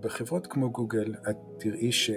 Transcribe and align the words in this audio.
בחברות 0.00 0.46
כמו 0.46 0.70
גוגל 0.70 1.14
את 1.30 1.36
תראי 1.58 1.92
שהאגדה 1.92 2.14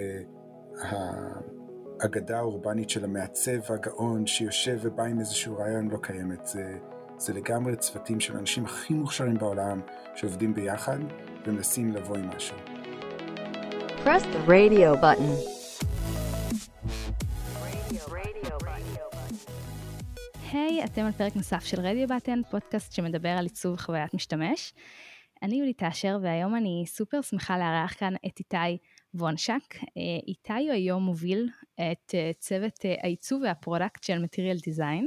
האורבנית 2.37 2.89
של 2.89 3.03
המעצב 3.03 3.71
הגאון 3.73 4.27
שיושב 4.27 4.79
ובא 4.81 5.03
עם 5.03 5.19
איזשהו 5.19 5.57
רעיון 5.57 5.87
לא 5.87 5.97
קיימת. 5.97 6.45
זה, 6.45 6.77
זה 7.17 7.33
לגמרי 7.33 7.75
צוותים 7.75 8.19
של 8.19 8.35
האנשים 8.35 8.65
הכי 8.65 8.93
מוכשרים 8.93 9.37
בעולם 9.37 9.81
שעובדים 10.15 10.53
ביחד 10.53 10.99
ומנסים 11.45 11.91
לבוא 11.91 12.17
עם 12.17 12.29
משהו. 12.35 12.57
Press 14.03 14.23
the 14.23 14.49
radio 14.49 15.01
button. 15.01 15.61
היי, 20.51 20.83
hey, 20.83 20.85
אתם 20.85 21.01
על 21.01 21.11
פרק 21.11 21.35
נוסף 21.35 21.63
של 21.63 21.79
רדיו 21.79 22.07
בטן, 22.07 22.41
פודקאסט 22.51 22.93
שמדבר 22.93 23.29
על 23.29 23.45
עיצוב 23.45 23.77
חוויית 23.77 24.13
משתמש. 24.13 24.73
אני 25.41 25.55
יולי 25.55 25.73
תאשר 25.73 26.17
והיום 26.21 26.55
אני 26.55 26.83
סופר 26.87 27.21
שמחה 27.21 27.57
לארח 27.57 27.93
כאן 27.99 28.13
את 28.15 28.39
איתי 28.39 28.77
וונשק. 29.13 29.75
אה, 29.75 30.19
איתי 30.27 30.67
הוא 30.67 30.71
היום 30.71 31.03
מוביל 31.03 31.49
את 31.73 32.15
אה, 32.15 32.31
צוות 32.39 32.85
אה, 32.85 32.95
העיצוב 33.03 33.41
וה 33.41 33.55
product 33.55 34.03
של 34.03 34.23
Material 34.23 34.59
Design. 34.59 35.05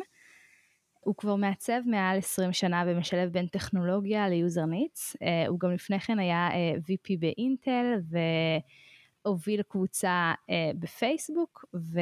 הוא 1.00 1.14
כבר 1.16 1.36
מעצב 1.36 1.80
מעל 1.86 2.18
20 2.18 2.52
שנה 2.52 2.84
ומשלב 2.86 3.32
בין 3.32 3.46
טכנולוגיה 3.46 4.28
ל 4.28 4.36
user 4.36 4.64
needs. 4.64 5.16
הוא 5.48 5.60
גם 5.60 5.70
לפני 5.70 6.00
כן 6.00 6.18
היה 6.18 6.48
VP 6.76 7.18
באינטל 7.18 7.94
והוביל 9.24 9.62
קבוצה 9.62 10.32
בפייסבוק 10.78 11.64
ו... 11.74 12.00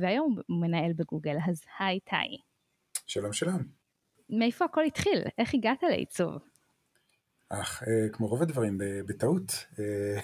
והיום 0.00 0.36
הוא 0.46 0.60
מנהל 0.60 0.92
בגוגל. 0.92 1.36
אז 1.50 1.62
היי 1.78 1.94
איתי. 1.94 2.36
שלום 3.06 3.32
שלום. 3.32 3.62
מאיפה 4.30 4.64
הכל 4.64 4.84
התחיל? 4.84 5.22
איך 5.38 5.54
הגעת 5.54 5.82
לעיצוב? 5.82 6.47
אך, 7.48 7.82
אה, 7.82 8.08
כמו 8.12 8.26
רוב 8.26 8.42
הדברים, 8.42 8.78
בטעות, 9.06 9.66
אה, 9.78 10.20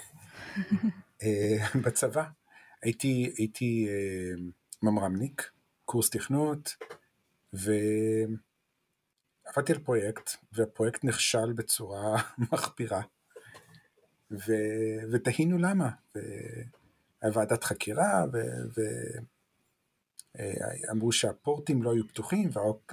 אה, 1.23 1.57
בצבא. 1.83 2.23
הייתי, 2.81 3.33
הייתי 3.37 3.87
ממרמניק, 4.83 5.51
קורס 5.85 6.09
תכנות, 6.09 6.75
ועבדתי 7.53 8.33
על 9.73 9.79
פרויקט, 9.83 10.29
והפרויקט 10.53 11.03
נכשל 11.03 11.53
בצורה 11.53 12.21
מחפירה, 12.51 13.01
ו... 14.31 14.53
ותהינו 15.11 15.57
למה. 15.57 15.89
והיה 16.15 17.31
ועדת 17.33 17.63
חקירה, 17.63 18.25
ו... 18.33 18.37
ו... 18.77 18.81
אה, 20.39 20.91
אמרו 20.91 21.11
שהפורטים 21.11 21.83
לא 21.83 21.93
היו 21.93 22.07
פתוחים 22.07 22.49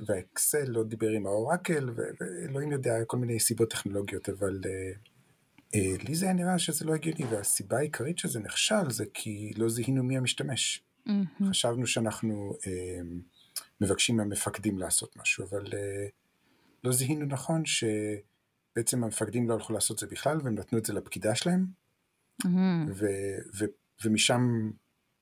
והאקסל 0.07 0.65
לא 0.69 0.85
דיבר 0.85 1.11
עם 1.11 1.27
האורקל 1.27 1.91
ואלוהים 1.95 2.73
יודע 2.73 3.05
כל 3.07 3.17
מיני 3.17 3.41
סיבות 3.41 3.71
טכנולוגיות 3.71 4.29
אבל 4.29 4.61
אה, 4.67 4.93
אה, 5.75 5.97
לי 6.09 6.15
זה 6.15 6.27
היה 6.27 6.35
נראה 6.35 6.59
שזה 6.59 6.85
לא 6.85 6.95
הגיוני 6.95 7.25
והסיבה 7.25 7.79
העיקרית 7.79 8.19
שזה 8.19 8.41
נכשל 8.41 8.91
זה 8.91 9.05
כי 9.15 9.53
לא 9.57 9.69
זיהינו 9.69 10.03
מי 10.03 10.17
המשתמש. 10.17 10.85
Mm-hmm. 11.09 11.45
חשבנו 11.51 11.87
שאנחנו 11.87 12.53
מבקשים 13.81 14.17
מהמפקדים 14.17 14.79
לעשות 14.79 15.17
משהו 15.17 15.45
אבל 15.45 15.65
לא 16.85 16.93
זיהינו 16.93 17.27
נכון 17.27 17.63
שבעצם 17.65 19.05
המפקדים 19.05 19.49
לא 19.49 19.55
הלכו 19.55 19.73
לעשות 19.73 19.99
זה 19.99 20.07
בכלל 20.07 20.39
והם 20.45 20.55
נתנו 20.55 20.79
את 20.79 20.87
זה 20.87 20.93
לפקידה 20.93 21.35
שלהם 21.35 21.67
mm-hmm. 22.43 22.49
ו- 22.89 23.39
ו- 23.59 23.73
ומשם 24.05 24.71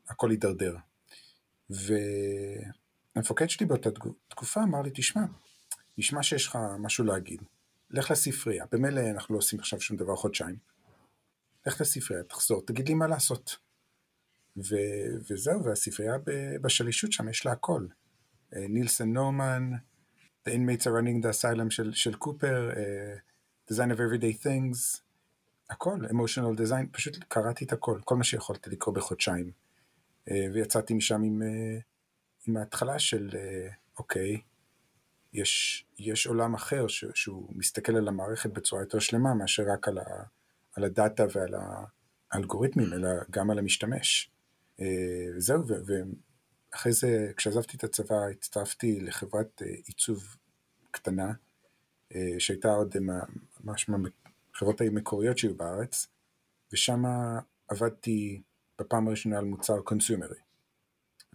הכל 0.09 0.31
הידרדר. 0.31 0.77
והמפקד 3.17 3.51
שלי 3.51 3.67
באותה 3.67 3.91
תקופה 4.29 4.63
אמר 4.63 4.83
לי, 4.83 4.91
תשמע, 4.95 5.23
נשמע 5.99 6.23
שיש 6.23 6.47
לך 6.47 6.59
משהו 6.79 7.05
להגיד, 7.05 7.43
לך 7.91 8.11
לספרייה, 8.11 8.65
במילא 8.73 9.01
אנחנו 9.11 9.35
לא 9.35 9.39
עושים 9.39 9.61
עכשיו 9.61 9.81
שום 9.81 9.97
דבר 9.97 10.17
חודשיים, 10.17 10.57
לך 11.67 11.81
לספרייה, 11.81 12.23
תחזור, 12.23 12.63
תגיד 12.67 12.89
לי 12.89 12.95
מה 12.95 13.07
לעשות. 13.07 13.57
ו... 14.57 14.77
וזהו, 15.31 15.65
והספרייה 15.65 16.15
בשלישות 16.61 17.13
שם 17.13 17.29
יש 17.29 17.47
לה 17.47 17.53
הכל. 17.53 17.87
אה, 18.57 18.67
נילסון 18.69 19.13
נורמן, 19.13 19.71
The 20.49 20.53
Inmates 20.53 20.87
are 20.87 20.93
Running 20.93 21.23
the 21.23 21.31
Asylum 21.31 21.71
של, 21.71 21.93
של 21.93 22.15
קופר, 22.15 22.71
uh, 22.73 23.73
Design 23.73 23.91
of 23.91 23.99
Everyday 23.99 24.45
Things, 24.45 25.01
הכל, 25.71 25.99
Emotional 26.07 26.61
Design, 26.61 26.87
פשוט 26.93 27.25
קראתי 27.29 27.65
את 27.65 27.73
הכל, 27.73 28.01
כל 28.05 28.17
מה 28.17 28.25
שיכולתי 28.25 28.71
לקרוא 28.71 28.95
בחודשיים. 28.95 29.51
אה, 30.31 30.47
ויצאתי 30.53 30.95
משם 30.95 31.23
עם, 31.23 31.43
אה, 31.43 31.79
עם 32.47 32.57
ההתחלה 32.57 32.99
של 32.99 33.31
אה, 33.35 33.69
אוקיי, 33.99 34.41
יש, 35.33 35.85
יש 35.99 36.27
עולם 36.27 36.55
אחר 36.55 36.89
ש, 36.89 37.05
שהוא 37.15 37.53
מסתכל 37.57 37.97
על 37.97 38.09
המערכת 38.09 38.51
בצורה 38.51 38.83
יותר 38.83 38.99
שלמה 38.99 39.35
מאשר 39.35 39.63
רק 39.73 39.89
על, 39.89 39.99
ה, 39.99 40.05
על 40.77 40.85
הדאטה 40.85 41.25
ועל 41.35 41.55
האלגוריתמים, 42.31 42.93
אלא 42.93 43.09
גם 43.31 43.51
על 43.51 43.59
המשתמש. 43.59 44.31
זהו, 45.39 45.63
ואחרי 46.73 46.93
זה, 46.93 47.33
כשעזבתי 47.37 47.77
את 47.77 47.85
הצבא, 47.85 48.27
הצטרפתי 48.31 49.01
לחברת 49.01 49.63
עיצוב 49.85 50.37
קטנה, 50.91 51.33
שהייתה 52.39 52.69
עוד 52.69 52.97
ממש 53.65 53.89
מהחברות 53.89 54.81
המקוריות 54.81 55.39
שהיו 55.39 55.57
בארץ, 55.57 56.07
ושם 56.73 57.03
עבדתי 57.69 58.43
בפעם 58.81 59.09
הראשונה 59.09 59.39
על 59.39 59.45
מוצר 59.45 59.81
קונסיומרי. 59.81 60.39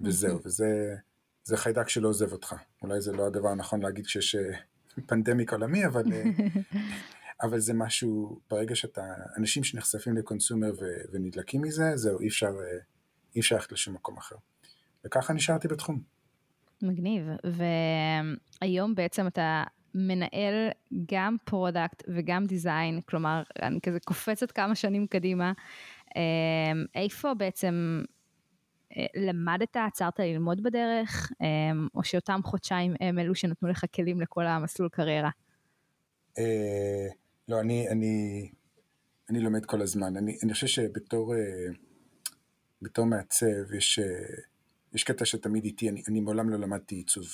וזהו, 0.02 0.40
וזה 0.46 0.96
זה 1.44 1.58
חיידק 1.58 1.90
שלא 1.90 2.08
עוזב 2.08 2.32
אותך. 2.32 2.56
אולי 2.82 3.02
זה 3.02 3.12
לא 3.12 3.28
הדבר 3.28 3.50
הנכון 3.50 3.82
להגיד 3.82 4.06
כשיש 4.06 4.36
אה, 4.36 4.42
פנדמיק 5.06 5.54
עולמי, 5.54 5.86
אבל, 5.86 6.04
אה, 6.14 6.24
אבל 7.44 7.60
זה 7.60 7.74
משהו, 7.74 8.40
ברגע 8.50 8.76
שאתה, 8.76 9.02
אנשים 9.38 9.64
שנחשפים 9.64 10.18
לקונסיומר 10.18 10.72
ו, 10.80 10.86
ונדלקים 11.12 11.62
מזה, 11.62 11.92
זהו, 11.96 12.20
אי 12.20 12.28
אפשר, 12.28 12.48
אה, 12.48 12.78
אי 13.36 13.40
אפשר 13.40 13.56
ללכת 13.56 13.72
לשום 13.72 13.94
מקום 13.94 14.18
אחר. 14.18 14.36
וככה 15.06 15.34
נשארתי 15.34 15.68
בתחום. 15.68 16.02
מגניב, 16.82 17.24
והיום 18.62 18.96
בעצם 18.96 19.28
אתה 19.28 19.64
מנהל 19.96 20.70
גם 21.12 21.36
product 21.44 22.04
וגם 22.08 22.46
design, 22.46 23.02
כלומר, 23.02 23.44
אני 23.62 23.82
כזה 23.82 24.00
קופצת 24.00 24.52
כמה 24.52 24.76
שנים 24.76 25.08
קדימה. 25.08 25.54
אמ, 26.16 26.86
איפה 26.96 27.34
בעצם 27.34 28.04
אה, 28.98 29.06
למדת, 29.16 29.78
עצרת 29.78 30.20
ללמוד 30.20 30.64
בדרך, 30.64 31.32
אמ, 31.42 31.88
או 31.96 32.04
שאותם 32.04 32.40
חודשיים 32.44 32.94
הם 33.00 33.20
אלו 33.20 33.36
שנתנו 33.36 33.70
לך 33.70 33.86
כלים 33.96 34.22
לכל 34.22 34.48
המסלול 34.48 34.90
קריירה? 34.90 35.30
אה, 36.38 37.08
לא, 37.48 37.60
אני, 37.60 37.90
אני, 37.90 38.50
אני 39.30 39.40
לומד 39.40 39.66
כל 39.66 39.82
הזמן. 39.82 40.18
אני, 40.18 40.38
אני 40.44 40.54
חושב 40.54 40.68
שבתור 40.68 41.36
אה, 41.36 41.40
בתור 42.82 43.06
מעצב 43.06 43.74
יש, 43.78 44.00
יש 44.94 45.04
קטע 45.04 45.26
שתמיד 45.26 45.66
איתי, 45.66 45.90
אני, 45.90 46.04
אני 46.08 46.20
מעולם 46.20 46.50
לא 46.50 46.60
למדתי 46.60 46.96
עיצוב. 46.96 47.26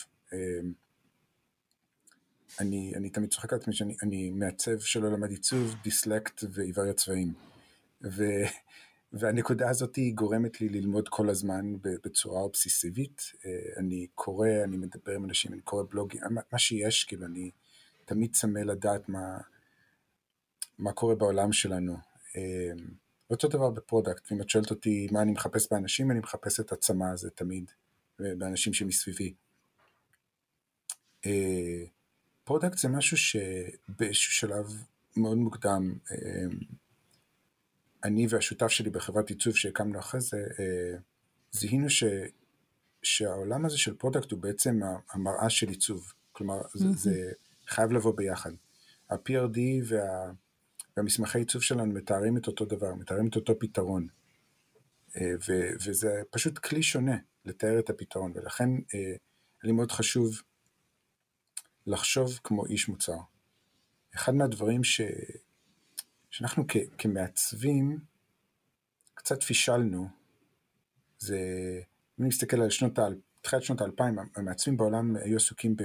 אני, 2.60 2.94
אני 2.96 3.10
תמיד 3.10 3.30
צוחק 3.30 3.54
על 3.54 3.60
עצמי 3.60 3.74
שאני 3.74 4.30
מעצב 4.30 4.80
שלא 4.80 5.12
למד 5.12 5.30
עיצוב, 5.30 5.76
דיסלקט 5.84 6.44
ועיוור 6.54 6.90
הצבעים. 6.90 7.51
ו, 8.04 8.24
והנקודה 9.14 9.70
הזאת 9.70 9.96
היא 9.96 10.14
גורמת 10.16 10.62
לי 10.62 10.70
ללמוד 10.70 11.10
כל 11.10 11.30
הזמן 11.30 11.76
בצורה 11.82 12.42
אובססיבית. 12.42 13.22
אה, 13.46 13.52
אני 13.78 14.08
קורא, 14.16 14.48
אני 14.64 14.78
מדבר 14.78 15.12
עם 15.12 15.26
אנשים, 15.26 15.54
אני 15.54 15.62
קורא 15.62 15.84
בלוגים, 15.90 16.22
מה 16.52 16.60
שיש, 16.60 17.04
כאילו 17.04 17.26
אני 17.26 17.52
תמיד 18.06 18.36
צמא 18.36 18.60
לדעת 18.60 19.10
מה, 19.10 19.38
מה 20.80 20.92
קורה 20.92 21.16
בעולם 21.16 21.54
שלנו. 21.54 21.98
אה, 22.36 22.72
אותו 23.30 23.48
דבר 23.48 23.70
ב 23.70 23.77
product, 23.77 24.32
אם 24.32 24.42
את 24.42 24.50
שואלת 24.50 24.70
אותי 24.70 25.08
מה 25.12 25.22
אני 25.22 25.32
מחפש 25.32 25.68
באנשים, 25.72 26.12
אני 26.12 26.20
מחפש 26.20 26.60
את 26.60 26.72
הצמא 26.72 27.06
הזה 27.14 27.30
תמיד, 27.30 27.72
באנשים 28.20 28.74
שמסביבי. 28.74 29.34
אה, 31.26 31.84
product 32.44 32.78
זה 32.78 32.90
משהו 32.90 33.18
שבאיזשהו 33.18 34.34
שלב 34.34 34.66
מאוד 35.18 35.38
מוקדם 35.38 35.94
אני 38.04 38.28
והשותף 38.30 38.68
שלי 38.68 38.90
בחברת 38.90 39.30
עיצוב 39.30 39.56
שהקמנו 39.56 40.00
אחרי 40.00 40.22
זה, 40.22 40.38
אה, 40.38 40.98
זיהינו 41.52 41.90
ש, 41.90 42.04
שהעולם 43.04 43.66
הזה 43.66 43.78
של 43.78 43.96
product 43.96 44.32
הוא 44.32 44.40
בעצם 44.40 44.80
המראה 45.12 45.50
של 45.50 45.70
עיצוב. 45.70 46.14
כלומר, 46.32 46.62
mm-hmm. 46.62 46.78
זה, 46.78 46.92
זה 46.92 47.32
חייב 47.68 47.92
לבוא 47.92 48.14
ביחד. 48.16 48.52
ה-PRD 49.10 49.60
וה, 49.88 50.32
והמסמכי 50.98 51.40
עיצוב 51.40 51.62
שלנו 51.62 51.94
מתארים 51.94 52.38
את 52.38 52.48
אותו 52.48 52.66
דבר, 52.66 52.94
מתארים 52.96 53.28
את 53.28 53.36
אותו 53.36 53.60
פתרון. 53.60 54.08
אה, 55.18 55.34
ו, 55.48 55.70
וזה 55.86 56.22
פשוט 56.30 56.58
כלי 56.58 56.84
שונה 56.84 57.18
לתאר 57.46 57.80
את 57.80 57.90
הפתרון, 57.90 58.32
ולכן 58.36 58.70
אה, 58.76 59.16
לי 59.64 59.72
מאוד 59.72 59.92
חשוב 59.92 60.42
לחשוב 61.88 62.40
כמו 62.44 62.66
איש 62.66 62.90
מוצר. 62.90 63.18
אחד 64.16 64.36
מהדברים 64.36 64.84
ש... 64.84 65.02
שאנחנו 66.32 66.66
כ, 66.68 66.78
כמעצבים 66.98 68.00
קצת 69.14 69.44
פישלנו, 69.44 70.08
זה, 71.20 71.40
אם 72.20 72.28
נסתכל 72.28 72.62
על 72.62 72.70
שנות, 72.70 73.00
תחילת 73.42 73.64
שנות 73.64 73.82
האלפיים, 73.82 74.16
המעצבים 74.36 74.78
בעולם 74.78 75.16
היו 75.16 75.38
עסוקים 75.38 75.76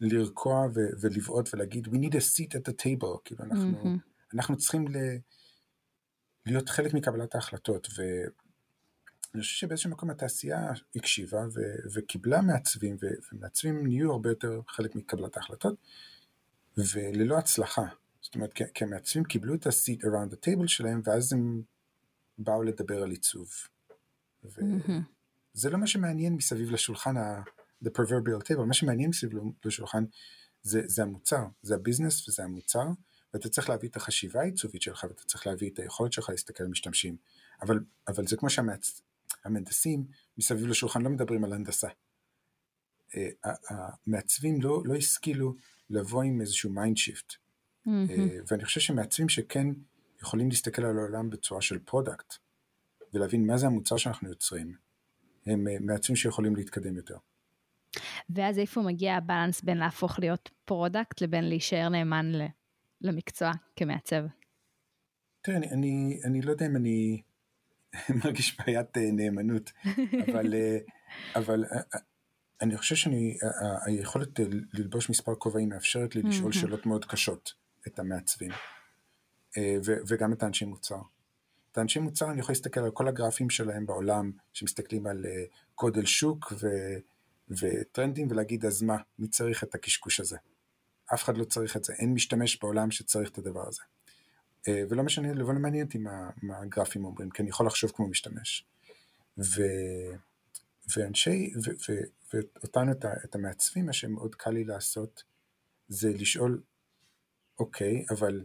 בלרקוע 0.00 0.66
ו, 0.74 0.80
ולבעוט 1.00 1.54
ולהגיד 1.54 1.86
we 1.86 1.90
need 1.90 2.12
a 2.12 2.20
seat 2.20 2.50
at 2.54 2.70
the 2.70 2.72
table, 2.82 3.18
כאילו 3.24 3.44
אנחנו, 3.44 3.82
mm-hmm. 3.82 4.34
אנחנו 4.34 4.56
צריכים 4.56 4.88
ל, 4.88 4.96
להיות 6.46 6.68
חלק 6.68 6.94
מקבלת 6.94 7.34
ההחלטות, 7.34 7.88
ואני 7.96 9.42
חושב 9.42 9.56
שבאיזשהו 9.56 9.90
מקום 9.90 10.10
התעשייה 10.10 10.72
הקשיבה 10.96 11.46
ו- 11.54 11.88
וקיבלה 11.94 12.42
מעצבים, 12.42 12.96
ו- 13.02 13.34
ומעצבים 13.34 13.86
נהיו 13.86 14.12
הרבה 14.12 14.28
יותר 14.28 14.60
חלק 14.68 14.94
מקבלת 14.94 15.36
ההחלטות, 15.36 15.74
וללא 16.76 17.38
הצלחה. 17.38 17.86
זאת 18.24 18.34
אומרת, 18.34 18.52
כי 18.52 18.84
המעצבים 18.84 19.24
קיבלו 19.24 19.54
את 19.54 19.66
ה-seat 19.66 20.00
around 20.00 20.32
the 20.32 20.36
table 20.36 20.66
שלהם, 20.66 21.00
ואז 21.04 21.32
הם 21.32 21.62
באו 22.38 22.62
לדבר 22.62 23.02
על 23.02 23.10
עיצוב. 23.10 23.48
וזה 25.54 25.70
לא 25.70 25.78
מה 25.78 25.86
שמעניין 25.86 26.34
מסביב 26.34 26.70
לשולחן, 26.70 27.16
ה- 27.16 27.42
the 27.84 27.88
proverbial 27.88 28.46
table, 28.46 28.64
מה 28.66 28.74
שמעניין 28.74 29.10
מסביב 29.10 29.32
לשולחן 29.64 30.04
זה, 30.62 30.82
זה 30.86 31.02
המוצר, 31.02 31.44
זה 31.62 31.74
ה 31.74 31.80
business 31.80 32.28
וזה 32.28 32.44
המוצר, 32.44 32.86
ואתה 33.34 33.48
צריך 33.48 33.68
להביא 33.68 33.88
את 33.88 33.96
החשיבה 33.96 34.40
העיצובית 34.40 34.82
שלך, 34.82 35.04
ואתה 35.08 35.22
צריך 35.24 35.46
להביא 35.46 35.70
את 35.70 35.78
היכולת 35.78 36.12
שלך 36.12 36.30
להסתכל 36.30 36.64
על 36.64 36.70
משתמשים. 36.70 37.16
אבל, 37.62 37.80
אבל 38.08 38.26
זה 38.26 38.36
כמו 38.36 38.48
שהמהנדסים 38.50 40.06
מסביב 40.38 40.66
לשולחן 40.66 41.02
לא 41.02 41.10
מדברים 41.10 41.44
על 41.44 41.52
הנדסה. 41.52 41.88
אה, 43.16 43.28
המעצבים 43.68 44.62
לא, 44.62 44.82
לא 44.84 44.94
השכילו 44.94 45.54
לבוא 45.90 46.22
עם 46.22 46.40
איזשהו 46.40 46.70
mind 46.70 46.96
shift. 46.96 47.43
Mm-hmm. 47.86 48.20
ואני 48.50 48.64
חושב 48.64 48.80
שמעצבים 48.80 49.28
שכן 49.28 49.66
יכולים 50.22 50.48
להסתכל 50.48 50.84
על 50.84 50.98
העולם 50.98 51.30
בצורה 51.30 51.62
של 51.62 51.78
product, 51.78 52.34
ולהבין 53.12 53.46
מה 53.46 53.56
זה 53.56 53.66
המוצר 53.66 53.96
שאנחנו 53.96 54.28
יוצרים, 54.28 54.74
הם 55.46 55.68
אה, 55.68 55.76
מעצבים 55.80 56.16
שיכולים 56.16 56.56
להתקדם 56.56 56.96
יותר. 56.96 57.16
ואז 58.30 58.58
איפה 58.58 58.82
מגיע 58.82 59.14
ה 59.14 59.20
balance 59.20 59.62
בין 59.62 59.78
להפוך 59.78 60.18
להיות 60.18 60.50
product 60.64 61.20
לבין 61.20 61.48
להישאר 61.48 61.88
נאמן 61.88 62.32
למקצוע 63.00 63.50
כמעצב? 63.76 64.24
תראה, 65.42 65.56
אני, 65.56 65.70
אני, 65.70 66.20
אני 66.24 66.42
לא 66.42 66.50
יודע 66.50 66.66
אם 66.66 66.76
אני 66.76 67.22
מרגיש 68.24 68.58
בעיית 68.58 68.96
אה, 68.96 69.10
נאמנות, 69.12 69.72
אבל, 70.28 70.54
אה, 70.54 70.78
אבל 71.36 71.64
אה, 71.64 71.98
אני 72.60 72.76
חושב 72.76 72.94
שאני, 72.94 73.36
היכולת 73.86 74.40
ללבוש 74.72 75.10
מספר 75.10 75.34
כובעים 75.34 75.68
מאפשרת 75.68 76.14
לי 76.16 76.22
לשאול 76.22 76.52
שאלות 76.52 76.86
מאוד 76.86 77.04
קשות 77.04 77.63
את 77.86 77.98
המעצבים, 77.98 78.50
וגם 79.84 80.32
את 80.32 80.42
האנשי 80.42 80.64
מוצר. 80.64 81.00
את 81.72 81.78
האנשי 81.78 81.98
מוצר 81.98 82.30
אני 82.30 82.40
יכול 82.40 82.52
להסתכל 82.52 82.80
על 82.80 82.90
כל 82.90 83.08
הגרפים 83.08 83.50
שלהם 83.50 83.86
בעולם, 83.86 84.32
שמסתכלים 84.52 85.06
על 85.06 85.26
גודל 85.78 86.04
שוק 86.04 86.52
ו, 86.60 86.68
וטרנדים, 87.50 88.30
ולהגיד 88.30 88.66
אז 88.66 88.82
מה, 88.82 88.96
מי 89.18 89.28
צריך 89.28 89.64
את 89.64 89.74
הקשקוש 89.74 90.20
הזה? 90.20 90.36
אף 91.14 91.24
אחד 91.24 91.36
לא 91.36 91.44
צריך 91.44 91.76
את 91.76 91.84
זה, 91.84 91.92
אין 91.92 92.14
משתמש 92.14 92.58
בעולם 92.60 92.90
שצריך 92.90 93.30
את 93.30 93.38
הדבר 93.38 93.68
הזה. 93.68 93.82
אה, 94.68 94.82
ולא 94.88 95.02
משנה, 95.02 95.34
לא 95.34 95.46
מעניין 95.46 95.86
אותי 95.86 95.98
מה, 95.98 96.30
מה 96.42 96.58
הגרפים 96.58 97.04
אומרים, 97.04 97.30
כי 97.30 97.42
אני 97.42 97.50
יכול 97.50 97.66
לחשוב 97.66 97.92
כמו 97.94 98.08
משתמש. 98.08 98.66
ו, 99.38 99.62
ואנשי, 100.96 101.52
ו, 101.56 101.70
ו, 101.88 102.00
ואותנו, 102.34 102.92
את 103.24 103.34
המעצבים, 103.34 103.86
מה 103.86 103.92
שמאוד 103.92 104.34
קל 104.34 104.50
לי 104.50 104.64
לעשות, 104.64 105.22
זה 105.88 106.12
לשאול, 106.12 106.62
אוקיי, 107.58 108.04
אבל 108.10 108.44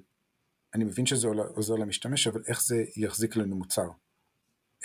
אני 0.73 0.83
מבין 0.83 1.05
שזה 1.05 1.27
עוזר 1.27 1.75
למשתמש, 1.75 2.27
אבל 2.27 2.41
איך 2.47 2.63
זה 2.63 2.85
יחזיק 2.95 3.35
לנו 3.35 3.55
מוצר? 3.55 3.89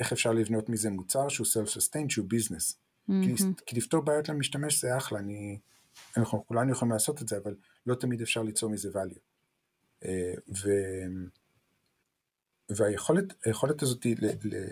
איך 0.00 0.12
אפשר 0.12 0.32
לבנות 0.32 0.68
מזה 0.68 0.90
מוצר 0.90 1.28
שהוא 1.28 1.46
self-sustained, 1.46 2.08
שהוא 2.08 2.26
ביזנס? 2.28 2.72
Mm-hmm. 2.72 3.12
כי, 3.24 3.44
כי 3.66 3.76
לפתור 3.76 4.00
בעיות 4.00 4.28
למשתמש 4.28 4.80
זה 4.80 4.96
אחלה, 4.96 5.18
אני... 5.18 5.58
אנחנו 6.16 6.46
כולנו 6.46 6.72
יכולים 6.72 6.92
לעשות 6.92 7.22
את 7.22 7.28
זה, 7.28 7.36
אבל 7.36 7.56
לא 7.86 7.94
תמיד 7.94 8.22
אפשר 8.22 8.42
ליצור 8.42 8.70
מזה 8.70 8.88
value. 8.88 9.18
אה, 10.04 10.34
ו... 10.48 10.70
והיכולת 12.68 13.82
הזאת 13.82 14.02
היא 14.02 14.16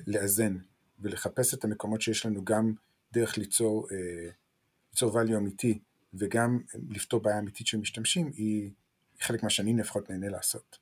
לאזן 0.07 0.57
ולחפש 0.99 1.55
את 1.55 1.65
המקומות 1.65 2.03
שיש 2.03 2.27
לנו 2.27 2.45
גם 2.45 2.75
דרך 3.13 3.39
ליצור, 3.39 3.89
אה, 3.93 4.31
ליצור 4.93 5.21
value 5.21 5.37
אמיתי 5.37 5.79
וגם 6.15 6.61
לפתור 6.91 7.21
בעיה 7.21 7.39
אמיתית 7.39 7.67
של 7.67 7.79
משתמשים 7.79 8.31
היא 8.35 8.71
חלק 9.23 9.43
מה 9.43 9.51
שאני 9.51 9.77
לפחות 9.81 10.11
נהנה 10.11 10.29
לעשות. 10.29 10.79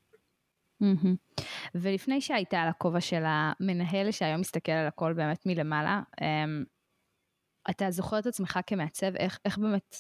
Mm-hmm. 0.83 1.43
ולפני 1.75 2.21
שהייתה 2.21 2.61
על 2.61 2.69
הכובע 2.69 3.01
של 3.01 3.23
המנהל 3.27 4.11
שהיום 4.11 4.41
מסתכל 4.41 4.73
על 4.73 4.87
הכל 4.87 5.13
באמת 5.13 5.47
מלמעלה, 5.47 6.03
אמ, 6.21 6.65
אתה 7.71 7.91
זוכר 7.91 8.19
את 8.19 8.27
עצמך 8.27 8.59
כמעצב, 8.67 9.17
איך, 9.17 9.39
איך 9.45 9.59
באמת 9.59 9.97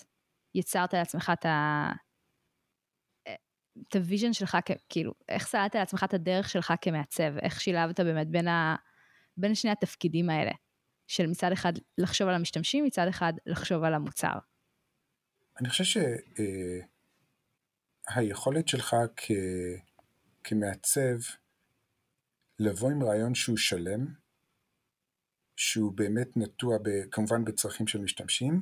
יצרת 0.55 0.95
לעצמך 0.95 1.33
את 1.33 1.47
ה... 1.47 1.89
את 3.89 3.97
ה 3.97 4.02
vision 4.02 4.33
שלך, 4.33 4.59
כאילו, 4.89 5.13
איך 5.29 5.47
סללת 5.47 5.75
לעצמך 5.75 6.05
את 6.05 6.15
הדרך 6.15 6.49
שלך 6.49 6.73
כמעצב, 6.81 7.39
איך 7.43 7.61
שילבת 7.61 8.01
באמת 8.01 8.29
בין, 8.29 8.49
ה, 8.49 8.77
ה... 9.45 9.55
שני 9.55 9.71
התפקידים 9.71 10.31
האלה, 10.31 10.53
של 11.07 11.27
מצד 11.27 11.53
אחד 11.53 11.73
לחשוב 11.99 12.29
על 12.29 12.35
המשתמשים, 12.35 12.85
מצד 12.85 13.09
אחד 13.09 13.33
לחשוב 13.47 13.85
על 13.85 13.95
המוצר. 13.95 14.39
אני 15.61 15.69
חושב 15.69 15.85
שהיכולת 15.85 16.41
אה, 16.41 16.87
שלך 18.69 18.97
כ... 19.17 19.31
כמעצב 20.45 21.19
לבוא 22.59 22.91
עם 22.91 23.03
רעיון 23.03 23.35
שהוא 23.35 23.57
שלם, 23.57 24.07
שהוא 25.57 25.93
באמת 25.93 26.37
נטוע 26.37 26.79
ב, 26.83 26.89
כמובן 27.11 27.45
בצרכים 27.45 27.87
של 27.87 28.01
משתמשים, 28.01 28.61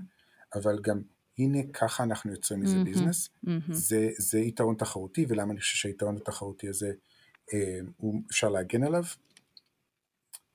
אבל 0.54 0.78
גם 0.82 1.02
הנה 1.38 1.58
ככה 1.72 2.02
אנחנו 2.02 2.30
יוצרים 2.32 2.60
מזה 2.60 2.76
mm-hmm, 2.80 2.84
business, 2.84 3.28
mm-hmm. 3.28 3.72
זה, 3.72 4.08
זה 4.18 4.38
יתרון 4.38 4.74
תחרותי, 4.74 5.26
ולמה 5.28 5.52
אני 5.52 5.60
חושב 5.60 5.76
שהיתרון 5.76 6.16
התחרותי 6.16 6.68
הזה, 6.68 6.92
אה, 7.52 7.78
הוא 7.96 8.22
אפשר 8.30 8.48
להגן 8.48 8.84
עליו, 8.84 9.04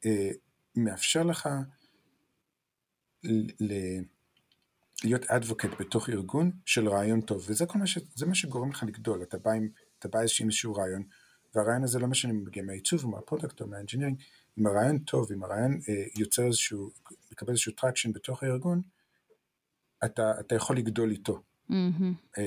אה, 0.06 0.30
מאפשר 0.76 1.24
לך 1.24 1.50
ל- 3.24 4.02
להיות 5.04 5.26
advocate 5.26 5.70
בתוך 5.80 6.10
ארגון 6.10 6.52
של 6.66 6.90
רעיון 6.90 7.22
טוב, 7.22 7.46
וזה 7.50 7.66
כל 7.66 7.80
מה, 7.80 7.88
ש, 7.88 7.98
זה 8.16 8.26
מה 8.26 8.36
שגורם 8.36 8.70
לך 8.70 8.84
לגדול, 8.84 9.24
אתה 9.24 9.38
בא 9.38 9.52
עם, 9.52 9.70
אתה 10.00 10.08
בא 10.08 10.20
עם 10.20 10.26
איזשהו 10.46 10.76
רעיון, 10.76 11.04
והרעיון 11.56 11.84
הזה 11.84 12.00
לא 12.00 12.08
משנה 12.08 12.32
אם 12.32 12.44
מגיע 12.44 12.64
מהעיצוב 12.64 13.04
או 13.04 13.10
מה 13.10 13.21
product 13.21 13.62
או 13.62 13.68
מה 13.68 13.75
engineering, 13.75 14.18
אם 14.60 14.68
הרעיון 14.68 15.00
טוב, 15.00 15.32
אם 15.32 15.44
הרעיון 15.44 15.80
אה, 15.90 16.04
יוצר 16.16 16.46
איזשהו, 16.46 16.92
מקבל 17.32 17.50
איזשהו 17.50 17.72
traction 17.72 18.14
בתוך 18.14 18.44
הארגון, 18.44 18.82
אתה, 20.06 20.32
אתה 20.40 20.56
יכול 20.56 20.78
לגדול 20.78 21.12
איתו. 21.12 21.42
Mm-hmm. 21.72 22.40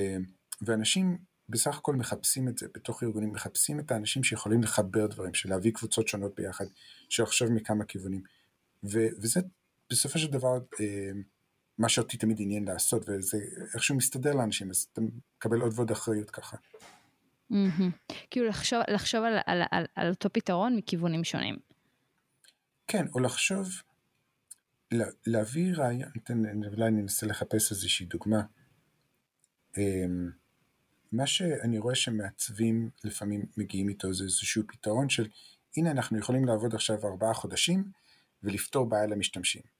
ואנשים 0.61 1.17
בסך 1.49 1.77
הכל 1.77 1.95
מחפשים 1.95 2.47
את 2.47 2.57
זה, 2.57 2.67
בתוך 2.73 3.03
ארגונים 3.03 3.31
מחפשים 3.31 3.79
את 3.79 3.91
האנשים 3.91 4.23
שיכולים 4.23 4.63
לחבר 4.63 5.07
דברים, 5.07 5.33
של 5.33 5.49
להביא 5.49 5.71
קבוצות 5.71 6.07
שונות 6.07 6.35
ביחד, 6.35 6.65
של 7.09 7.23
לחשוב 7.23 7.49
מכמה 7.49 7.85
כיוונים. 7.85 8.21
ו, 8.83 9.07
וזה 9.21 9.39
בסופו 9.89 10.19
של 10.19 10.31
דבר 10.31 10.59
אה, 10.79 11.11
מה 11.77 11.89
שאותי 11.89 12.17
תמיד 12.17 12.37
עניין 12.39 12.65
לעשות, 12.65 13.09
וזה 13.09 13.37
איכשהו 13.73 13.95
מסתדר 13.95 14.33
לאנשים, 14.33 14.69
אז 14.69 14.87
אתה 14.93 15.01
מקבל 15.01 15.61
עוד 15.61 15.73
ועוד 15.75 15.91
אחריות 15.91 16.29
ככה. 16.29 16.57
Mm-hmm. 17.51 18.13
כאילו 18.29 18.47
לחשוב, 18.47 18.79
לחשוב 18.87 19.23
על, 19.23 19.37
על, 19.45 19.61
על, 19.71 19.85
על 19.95 20.09
אותו 20.09 20.29
פתרון 20.33 20.75
מכיוונים 20.75 21.23
שונים. 21.23 21.55
כן, 22.87 23.05
או 23.13 23.19
לחשוב 23.19 23.69
להביא 25.25 25.73
רעיון, 25.75 26.09
אולי 26.73 26.87
אני 26.87 27.01
אנסה 27.01 27.25
לחפש 27.25 27.71
איזושהי 27.71 28.05
דוגמה. 28.05 28.41
אמ, 29.77 30.31
מה 31.11 31.27
שאני 31.27 31.79
רואה 31.79 31.95
שמעצבים 31.95 32.89
לפעמים 33.03 33.45
מגיעים 33.57 33.89
איתו 33.89 34.13
זה 34.13 34.23
איזשהו 34.23 34.63
פתרון 34.67 35.09
של 35.09 35.27
הנה 35.77 35.91
אנחנו 35.91 36.17
יכולים 36.17 36.45
לעבוד 36.45 36.75
עכשיו 36.75 37.07
ארבעה 37.07 37.33
חודשים 37.33 37.91
ולפתור 38.43 38.89
בעיה 38.89 39.07
למשתמשים. 39.07 39.76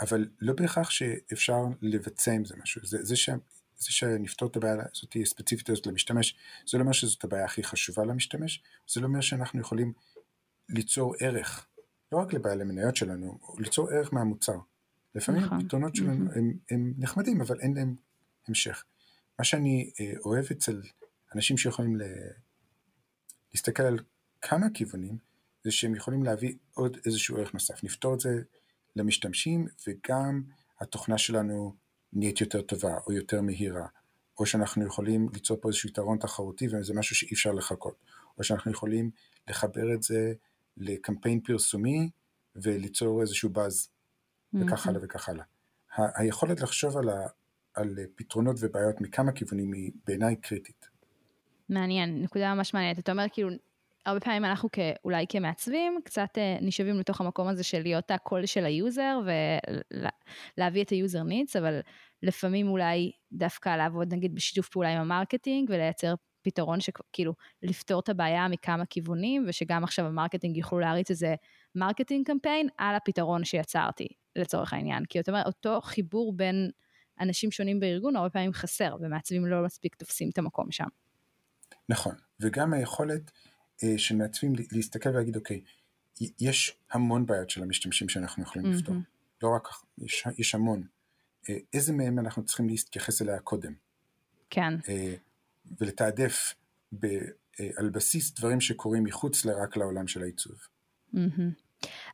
אבל 0.00 0.28
לא 0.40 0.52
בהכרח 0.52 0.90
שאפשר 0.90 1.58
לבצע 1.82 2.32
עם 2.32 2.44
זה 2.44 2.54
משהו. 2.56 2.86
זה, 2.86 2.98
זה, 3.02 3.16
ש, 3.16 3.30
זה 3.76 3.92
שנפתור 3.92 4.48
את 4.48 4.56
הבעיה 4.56 4.74
הזאת 4.74 5.16
הספציפית 5.22 5.70
הזאת 5.70 5.86
למשתמש, 5.86 6.36
זה 6.66 6.78
לא 6.78 6.82
אומר 6.82 6.92
שזאת 6.92 7.24
הבעיה 7.24 7.44
הכי 7.44 7.64
חשובה 7.64 8.04
למשתמש, 8.04 8.62
זה 8.88 9.00
לא 9.00 9.06
אומר 9.06 9.20
שאנחנו 9.20 9.60
יכולים 9.60 9.92
ליצור 10.68 11.14
ערך 11.20 11.66
לא 12.12 12.18
רק 12.18 12.32
לבעלי 12.32 12.62
המניות 12.62 12.96
שלנו, 12.96 13.38
ליצור 13.58 13.90
ערך 13.90 14.12
מהמוצר. 14.12 14.58
לפעמים 15.14 15.42
נכון. 15.44 15.60
הפתרונות 15.60 15.96
שלנו 15.96 16.30
mm-hmm. 16.30 16.38
הם, 16.38 16.58
הם 16.70 16.94
נחמדים, 16.98 17.40
אבל 17.40 17.60
אין 17.60 17.74
להם 17.74 17.96
המשך. 18.48 18.84
מה 19.38 19.44
שאני 19.44 19.90
אה, 20.00 20.12
אוהב 20.24 20.44
אצל 20.50 20.82
אנשים 21.34 21.58
שיכולים 21.58 21.96
ל... 21.96 22.02
להסתכל 23.54 23.82
על 23.82 23.98
כמה 24.40 24.66
כיוונים, 24.74 25.18
זה 25.64 25.70
שהם 25.70 25.94
יכולים 25.94 26.22
להביא 26.22 26.54
עוד 26.74 26.96
איזשהו 27.06 27.36
ערך 27.36 27.54
נוסף. 27.54 27.84
נפתור 27.84 28.14
את 28.14 28.20
זה 28.20 28.42
למשתמשים, 28.96 29.66
וגם 29.86 30.42
התוכנה 30.80 31.18
שלנו 31.18 31.74
נהיית 32.12 32.40
יותר 32.40 32.62
טובה, 32.62 32.98
או 33.06 33.12
יותר 33.12 33.40
מהירה, 33.40 33.86
או 34.38 34.46
שאנחנו 34.46 34.86
יכולים 34.86 35.28
ליצור 35.32 35.58
פה 35.60 35.68
איזשהו 35.68 35.88
יתרון 35.88 36.18
תחרותי, 36.18 36.66
וזה 36.68 36.94
משהו 36.94 37.16
שאי 37.16 37.34
אפשר 37.34 37.52
לחכות, 37.52 37.94
או 38.38 38.44
שאנחנו 38.44 38.70
יכולים 38.70 39.10
לחבר 39.48 39.94
את 39.94 40.02
זה 40.02 40.32
לקמפיין 40.76 41.40
פרסומי 41.40 42.10
וליצור 42.56 43.20
איזשהו 43.20 43.50
באז, 43.50 43.88
וכך 44.54 44.86
הלאה 44.86 45.00
וכך 45.04 45.28
הלאה. 45.28 45.44
היכולת 45.96 46.60
לחשוב 46.60 46.96
על, 46.96 47.08
ה, 47.08 47.26
על 47.74 47.96
פתרונות 48.16 48.56
ובעיות 48.60 49.00
מכמה 49.00 49.32
כיוונים 49.32 49.72
היא 49.72 49.92
בעיניי 50.06 50.36
קריטית. 50.36 50.88
מעניין, 51.68 52.22
נקודה 52.22 52.54
ממש 52.54 52.74
מעניינת. 52.74 52.98
אתה 52.98 53.12
אומר 53.12 53.24
כאילו, 53.32 53.50
הרבה 54.06 54.20
פעמים 54.20 54.44
אנחנו 54.44 54.68
אולי 55.04 55.26
כמעצבים 55.28 56.00
קצת 56.04 56.38
אה, 56.38 56.56
נשאבים 56.60 56.98
לתוך 56.98 57.20
המקום 57.20 57.48
הזה 57.48 57.64
של 57.64 57.82
להיות 57.82 58.10
הקול 58.10 58.46
של 58.46 58.64
ה 58.64 58.75
user 58.75 59.20
ולהביא 60.56 60.84
את 60.84 60.90
ה 60.90 60.96
user 60.96 61.22
needs, 61.22 61.56
אבל 61.56 61.80
לפעמים 62.22 62.68
אולי 62.68 63.12
דווקא 63.32 63.76
לעבוד 63.76 64.14
נגיד 64.14 64.34
בשיתוף 64.34 64.68
פעולה 64.68 64.92
עם 64.92 65.00
ה 65.00 65.07
marketing 65.07 65.70
ולייצר 65.70 66.14
פתרון 66.42 66.80
שכאילו 66.80 67.34
לפתור 67.62 68.00
את 68.00 68.08
הבעיה 68.08 68.48
מכמה 68.48 68.86
כיוונים 68.86 69.44
ושגם 69.48 69.84
עכשיו 69.84 70.06
ה 70.06 70.11
marketing 70.11 70.56
יוכלו 70.56 70.78
להריץ 70.78 71.10
איזה 71.10 71.34
marketing 71.74 72.26
campaign 72.26 72.68
על 72.78 72.94
הפתרון 72.94 73.44
שיצרתי 73.44 74.08
לצורך 74.36 74.72
העניין. 74.72 75.04
כי 75.04 75.20
אתה 75.20 75.30
אומר 75.30 75.42
אותו 75.46 75.80
חיבור 75.80 76.36
בין 76.36 76.70
אנשים 77.20 77.50
שונים 77.50 77.80
בארגון 77.80 78.16
הרבה 78.16 78.30
פעמים 78.30 78.52
חסר 78.52 78.96
ומעצבים 79.00 79.46
לא 79.46 79.64
מספיק 79.64 79.94
תופסים 79.94 80.30
את 80.32 80.38
המקום 80.38 80.70
שם. 80.70 80.88
נכון, 81.88 82.14
וגם 82.40 82.72
היכולת 82.72 83.30
אה, 83.82 83.98
של 83.98 84.16
מעצבים 84.16 84.52
להסתכל 84.72 85.08
ולהגיד 85.08 85.36
אוקיי, 85.36 85.60
יש 86.40 86.76
המון 86.90 87.26
בעיות 87.26 87.50
של 87.50 87.62
המשתמשים 87.62 88.08
שאנחנו 88.08 88.42
יכולים 88.42 88.72
mm-hmm. 88.72 88.76
לפתור, 88.76 88.94
לא 89.42 89.48
רק, 89.56 89.68
יש, 89.98 90.24
יש 90.38 90.54
המון. 90.54 90.82
אה, 91.48 91.56
איזה 91.74 91.92
מהם 91.92 92.18
אנחנו 92.18 92.44
צריכים 92.44 92.68
להתייחס 92.68 93.22
אליה 93.22 93.38
קודם. 93.38 93.72
כן. 94.50 94.74
אה, 94.88 95.14
ולתעדף 95.80 96.54
ב, 97.00 97.06
על 97.76 97.90
בסיס 97.90 98.34
דברים 98.34 98.60
שקורים 98.60 99.04
מחוץ 99.04 99.46
רק 99.46 99.76
לעולם 99.76 100.06
של 100.06 100.22
העיצוב. 100.22 100.56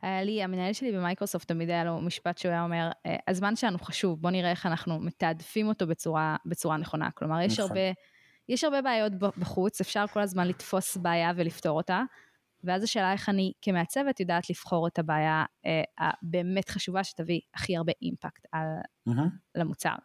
היה 0.01 0.23
לי, 0.23 0.43
המנהל 0.43 0.73
שלי 0.73 0.91
במייקרוסופט 0.91 1.47
תמיד 1.47 1.69
היה 1.69 1.83
לו 1.83 2.01
משפט 2.01 2.37
שהוא 2.37 2.51
היה 2.51 2.63
אומר, 2.63 2.89
הזמן 3.27 3.55
שלנו 3.55 3.79
חשוב, 3.79 4.21
בוא 4.21 4.31
נראה 4.31 4.51
איך 4.51 4.65
אנחנו 4.65 4.99
מתעדפים 4.99 5.67
אותו 5.67 5.87
בצורה, 5.87 6.35
בצורה 6.45 6.77
נכונה. 6.77 7.11
כלומר, 7.11 7.41
יש, 7.41 7.59
נכון. 7.59 7.71
הרבה, 7.71 7.81
יש 8.49 8.63
הרבה 8.63 8.81
בעיות 8.81 9.13
בחוץ, 9.13 9.81
אפשר 9.81 10.05
כל 10.13 10.19
הזמן 10.19 10.47
לתפוס 10.47 10.97
בעיה 10.97 11.31
ולפתור 11.35 11.77
אותה, 11.77 12.03
ואז 12.63 12.83
השאלה 12.83 13.11
איך 13.13 13.29
אני 13.29 13.53
כמעצבת 13.61 14.19
יודעת 14.19 14.49
לבחור 14.49 14.87
את 14.87 14.99
הבעיה 14.99 15.45
אה, 15.65 15.83
הבאמת 15.97 16.69
חשובה 16.69 17.03
שתביא 17.03 17.39
הכי 17.53 17.77
הרבה 17.77 17.93
אימפקט 18.01 18.45
על, 18.51 18.67
mm-hmm. 19.09 19.29
למוצר. 19.55 19.95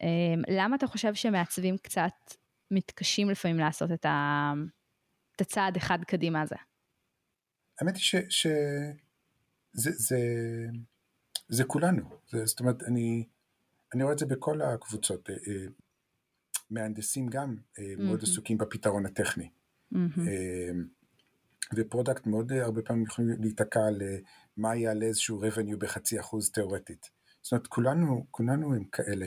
אמ, 0.00 0.42
למה 0.48 0.76
אתה 0.76 0.86
חושב 0.86 1.14
שמעצבים 1.14 1.78
קצת 1.78 2.34
מתקשים 2.70 3.30
לפעמים 3.30 3.58
לעשות 3.58 3.92
את, 3.92 4.04
ה... 4.04 4.52
את 5.36 5.40
הצעד 5.40 5.76
אחד 5.76 5.98
קדימה 6.04 6.42
הזה? 6.42 6.56
האמת 7.80 7.94
היא 7.94 8.02
שזה 8.02 8.20
ש... 8.30 8.46
זה, 9.72 9.90
זה, 9.90 10.18
זה 11.48 11.64
כולנו, 11.64 12.02
זה, 12.28 12.46
זאת 12.46 12.60
אומרת, 12.60 12.82
אני, 12.82 13.24
אני 13.94 14.02
רואה 14.02 14.12
את 14.12 14.18
זה 14.18 14.26
בכל 14.26 14.62
הקבוצות. 14.62 15.28
אה, 16.76 16.82
אה, 16.82 16.82
מהנדסים 16.82 17.28
גם 17.28 17.56
mm-hmm. 17.56 17.82
מאוד 18.02 18.22
עסוקים 18.22 18.58
בפתרון 18.58 19.06
הטכני. 19.06 19.50
Mm-hmm. 19.94 20.20
ו 21.76 21.82
product 21.82 22.26
מאוד 22.26 22.52
הרבה 22.52 22.82
פעמים 22.82 23.02
יכולים 23.02 23.30
להיתקע 23.40 23.80
על 23.86 24.02
מה 24.56 24.76
יעלה 24.76 25.06
איזשהו 25.06 25.42
revenue 25.42 25.76
בחצי 25.76 26.20
אחוז 26.20 26.50
תיאורטית. 26.50 27.10
זאת 27.42 27.52
אומרת, 27.52 27.66
כולנו, 27.66 28.26
כולנו 28.30 28.74
הם 28.74 28.84
כאלה. 28.84 29.26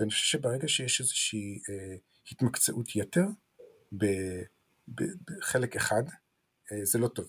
ואני 0.00 0.10
חושב 0.10 0.38
שברגע 0.38 0.68
שיש 0.68 1.00
איזושהי 1.00 1.60
אה, 1.68 1.96
התמקצעות 2.32 2.96
יתר 2.96 3.26
ב, 3.92 4.06
ב, 4.88 5.02
בחלק 5.26 5.76
אחד, 5.76 6.02
אה, 6.72 6.84
זה 6.84 6.98
לא 6.98 7.08
טוב. 7.08 7.28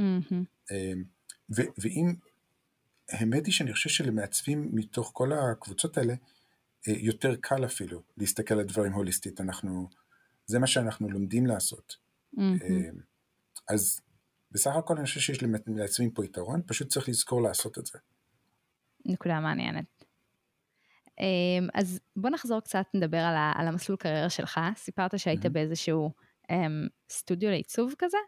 Mm-hmm. 0.00 0.34
אה, 0.72 0.92
ו, 1.56 1.62
ואם, 1.78 2.14
האמת 3.08 3.46
היא 3.46 3.54
שאני 3.54 3.72
חושב 3.72 3.90
שלמעצבים 3.90 4.70
מתוך 4.72 5.10
כל 5.14 5.32
הקבוצות 5.32 5.98
האלה, 5.98 6.12
אה, 6.12 6.18
יותר 6.86 7.36
קל 7.40 7.64
אפילו 7.64 8.02
להסתכל 8.16 8.54
על 8.54 8.64
דברים 8.64 8.92
הוליסטית, 8.92 9.40
אנחנו, 9.40 9.88
זה 10.46 10.58
מה 10.58 10.66
שאנחנו 10.66 11.10
לומדים 11.10 11.46
לעשות. 11.46 11.96
Mm-hmm. 12.36 12.40
אה, 12.62 12.90
אז 13.68 14.00
בסך 14.50 14.76
הכל 14.76 14.96
אני 14.96 15.04
חושב 15.04 15.20
שיש 15.20 15.42
למעצבים 15.42 16.10
פה 16.10 16.24
יתרון, 16.24 16.62
פשוט 16.66 16.88
צריך 16.88 17.08
לזכור 17.08 17.42
לעשות 17.42 17.78
את 17.78 17.86
זה. 17.86 17.98
נקודה 19.06 19.40
מעניינת. 19.40 20.04
אמ, 21.20 21.68
אז 21.74 22.00
בוא 22.16 22.30
נחזור 22.30 22.60
קצת, 22.60 22.84
נדבר 22.94 23.18
על, 23.18 23.34
ה, 23.34 23.52
על 23.56 23.68
המסלול 23.68 23.98
קריירה 23.98 24.30
שלך. 24.30 24.60
סיפרת 24.76 25.18
שהיית 25.18 25.46
mm-hmm. 25.46 25.48
באיזשהו 25.48 26.10
um, 26.42 26.88
סטודיו 27.10 27.50
לעיצוב 27.50 27.94
כזה, 27.98 28.18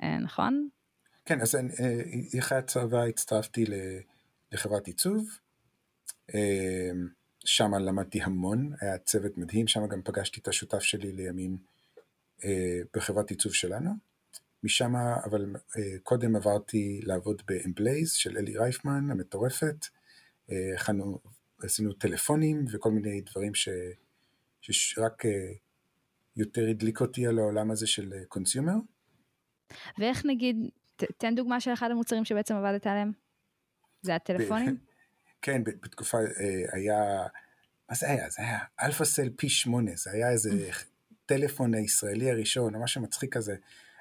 uh, 0.00 0.04
נכון? 0.24 0.68
כן, 1.24 1.40
אז 1.40 1.54
אני, 1.54 1.72
uh, 1.72 2.38
אחרי 2.38 2.58
הצבא 2.58 3.04
הצטרפתי 3.04 3.64
לחברת 4.52 4.86
עיצוב. 4.86 5.26
Uh, 6.30 6.34
שם 7.46 7.74
למדתי 7.74 8.22
המון, 8.22 8.72
היה 8.80 8.98
צוות 8.98 9.38
מדהים, 9.38 9.68
שם 9.68 9.86
גם 9.86 10.02
פגשתי 10.02 10.40
את 10.40 10.48
השותף 10.48 10.80
שלי 10.80 11.12
לימים 11.12 11.56
uh, 12.38 12.44
בחברת 12.94 13.30
עיצוב 13.30 13.54
שלנו. 13.54 13.90
משם, 14.62 14.96
אבל 15.24 15.56
uh, 15.56 15.78
קודם 16.02 16.36
עברתי 16.36 17.00
לעבוד 17.04 17.42
באמבלייז 17.46 18.12
של 18.12 18.38
אלי 18.38 18.58
רייפמן 18.58 19.10
המטורפת. 19.10 19.86
הכנו 20.74 21.18
עשינו 21.62 21.92
טלפונים 21.92 22.64
וכל 22.72 22.90
מיני 22.90 23.20
דברים 23.20 23.54
ש, 23.54 23.68
שרק 24.60 25.26
אה, 25.26 25.52
יותר 26.36 26.68
הדליק 26.70 27.00
אותי 27.00 27.26
על 27.26 27.38
העולם 27.38 27.70
הזה 27.70 27.86
של 27.86 28.12
consumer. 28.28 28.72
אה, 28.72 29.76
ואיך 29.98 30.26
נגיד, 30.26 30.56
ת, 30.96 31.04
תן 31.18 31.34
דוגמה 31.34 31.60
של 31.60 31.72
אחד 31.72 31.90
המוצרים 31.90 32.24
שבעצם 32.24 32.54
עבדת 32.54 32.86
עליהם. 32.86 33.12
זה 34.02 34.14
הטלפונים? 34.14 34.76
כן, 35.46 35.64
בתקופה 35.64 36.18
אה, 36.18 36.64
היה, 36.72 37.26
מה 37.88 37.94
זה 37.94 38.10
היה? 38.10 38.30
זה 38.30 38.42
היה 38.42 38.58
אלפא 38.82 39.04
סל 39.04 39.30
פי 39.36 39.48
שמונה, 39.48 39.90
זה 39.94 40.10
היה 40.10 40.30
איזה 40.30 40.50
טלפון 41.26 41.74
הישראלי 41.74 42.30
הראשון, 42.30 42.74
או 42.74 42.82
משהו 42.82 43.02
מצחיק 43.02 43.34
כזה. 43.34 43.56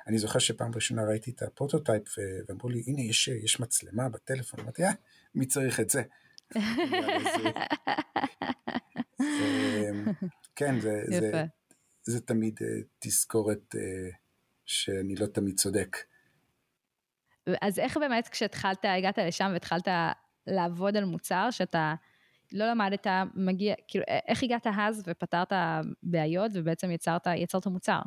אני 0.08 0.18
זוכר 0.18 0.40
שפעם 0.40 0.72
ראשונה 0.76 1.04
ראיתי 1.04 1.32
את 1.32 1.42
ה 1.42 1.48
prototype 1.48 2.04
ואמרו 2.48 2.70
לי, 2.70 2.84
הנה 2.88 3.02
יש, 3.02 3.28
יש 3.28 3.60
מצלמה 3.60 4.10
בטלפון, 4.10 4.60
אמרתי, 4.60 4.84
אה, 4.84 4.92
מי 5.36 5.46
צריך 5.46 5.80
את 5.80 5.90
זה? 5.90 6.04
כן, 10.56 10.80
זה, 10.80 11.04
זה, 11.08 11.44
זה 12.04 12.22
תמיד 12.22 12.60
אה, 12.62 12.68
תזכורת 13.00 13.76
אה, 13.76 14.10
שאני 14.66 15.16
לא 15.16 15.26
תמיד 15.26 15.58
צודק. 15.58 15.98
אז 17.62 17.80
איך 17.80 17.98
באמת 17.98 18.28
כשהתחלת, 18.28 18.86
הגעת 18.86 19.18
לשם 19.18 19.50
והתחלת 19.54 19.88
לעבוד 20.48 20.98
על 20.98 21.06
מוצר 21.06 21.48
שאתה 21.52 21.96
לא 22.52 22.72
למדת, 22.72 23.08
מגיע, 23.36 23.76
כאילו, 23.88 24.06
איך 24.28 24.44
הגעת 24.44 24.68
אז 24.80 25.04
ופתרת 25.08 25.52
בעיות 26.04 26.52
ובעצם 26.54 26.92
יצרת, 26.92 27.28
יצרת 27.36 27.68
מוצר? 27.68 28.00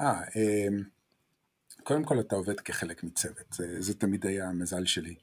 אה, 0.00 0.20
אמ, 0.36 0.82
קודם 1.82 2.04
כל 2.04 2.20
אתה 2.20 2.36
עובד 2.36 2.60
כחלק 2.60 3.04
מצוות, 3.04 3.52
זה, 3.52 3.82
זה 3.82 3.94
תמיד 3.94 4.26
היה 4.26 4.48
המזל 4.48 4.86
שלי. 4.86 5.14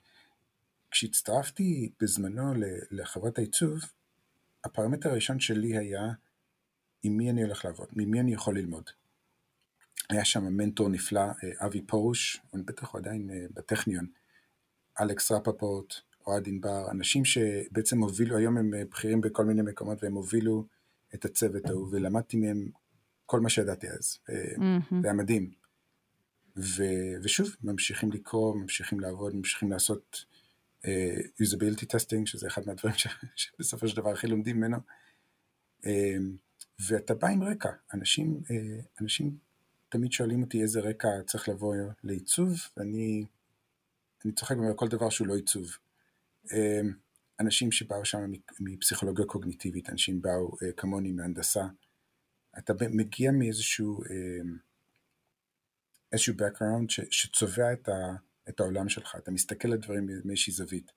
כשהצטרפתי 0.91 1.91
בזמנו 2.01 2.53
לחברת 2.91 3.37
העיצוב, 3.37 3.79
הפרמטר 4.65 5.09
הראשון 5.09 5.39
שלי 5.39 5.77
היה 5.77 6.11
עם 7.03 7.17
מי 7.17 7.29
אני 7.29 7.43
הולך 7.43 7.65
לעבוד, 7.65 7.87
ממי 7.93 8.19
אני 8.19 8.33
יכול 8.33 8.57
ללמוד. 8.57 8.89
היה 10.09 10.25
שם 10.25 10.43
מנטור 10.43 10.89
נפלא, 10.89 11.21
אה, 11.21 11.65
אבי 11.65 11.81
פרוש, 11.81 12.41
הוא 12.49 12.61
בטח 12.65 12.91
הוא 12.91 12.99
עדיין 12.99 13.29
אה, 13.29 13.45
בטכניון, 13.53 14.07
אלכס 15.01 15.31
רפפורט, 15.31 15.93
אוהד 16.27 16.47
ענבר, 16.47 16.91
אנשים 16.91 17.25
שבעצם 17.25 17.99
הובילו, 17.99 18.37
היום 18.37 18.57
הם 18.57 18.73
אה, 18.73 18.83
בכירים 18.91 19.21
בכל 19.21 19.45
מיני 19.45 19.61
מקומות 19.61 20.03
והם 20.03 20.13
הובילו 20.13 20.65
את 21.15 21.25
הצוות 21.25 21.65
ההוא, 21.65 21.87
ולמדתי 21.91 22.37
מהם 22.37 22.69
כל 23.25 23.39
מה 23.39 23.49
שידעתי 23.49 23.87
אז, 23.89 24.19
mm-hmm. 24.29 24.95
זה 25.01 25.07
היה 25.07 25.13
מדהים. 25.13 25.51
ו, 26.57 26.83
ושוב, 27.23 27.55
ממשיכים 27.63 28.11
לקרוא, 28.11 28.55
ממשיכים 28.55 28.99
לעבוד, 28.99 29.35
ממשיכים 29.35 29.71
לעשות 29.71 30.25
usability 31.41 31.85
testing, 31.95 32.25
שזה 32.25 32.47
אחד 32.47 32.61
מהדברים 32.65 32.95
ש, 33.01 33.07
שבסופו 33.35 33.87
של 33.87 33.97
דבר 33.97 34.09
הכי 34.09 34.27
לומדים 34.27 34.57
ממנו. 34.57 34.77
ואתה 36.79 37.13
בא 37.13 37.27
עם 37.27 37.43
רקע, 37.43 37.69
אנשים, 37.93 38.41
אנשים 39.01 39.37
תמיד 39.89 40.11
שואלים 40.11 40.41
אותי 40.41 40.61
איזה 40.61 40.79
רקע 40.79 41.07
צריך 41.25 41.49
לבוא 41.49 41.75
לעיצוב, 42.03 42.49
ואני 42.77 43.25
אני 44.25 44.33
צוחק 44.33 44.55
על 44.67 44.73
כל 44.75 44.87
דבר 44.87 45.09
שהוא 45.09 45.27
לא 45.27 45.35
עיצוב. 45.35 45.67
אנשים 47.39 47.71
שבאו 47.71 48.05
שם 48.05 48.31
מפסיכולוגיה 48.59 49.25
קוגניטיבית, 49.25 49.89
אנשים 49.89 50.21
באו 50.21 50.51
כמוני 50.77 51.11
מהנדסה, 51.11 51.65
אתה 52.57 52.73
מגיע 52.91 53.31
מאיזשהו 53.31 54.03
איזשהו 56.11 56.33
background 56.33 57.05
שצובע 57.11 57.73
את, 57.73 57.89
ה, 57.89 58.15
את 58.49 58.59
העולם 58.59 58.89
שלך, 58.89 59.15
אתה 59.15 59.31
מסתכל 59.31 59.71
על 59.71 59.77
דברים 59.77 60.09
מאיזושהי 60.25 60.53
זווית. 60.53 60.91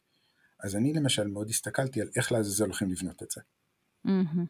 אז 0.60 0.76
אני 0.76 0.92
למשל 0.92 1.26
מאוד 1.26 1.48
הסתכלתי 1.48 2.00
על 2.00 2.08
איך 2.16 2.32
לעזאזל 2.32 2.64
הולכים 2.64 2.90
לבנות 2.90 3.22
את 3.22 3.30
זה. 3.30 3.40
Mm-hmm. 4.06 4.46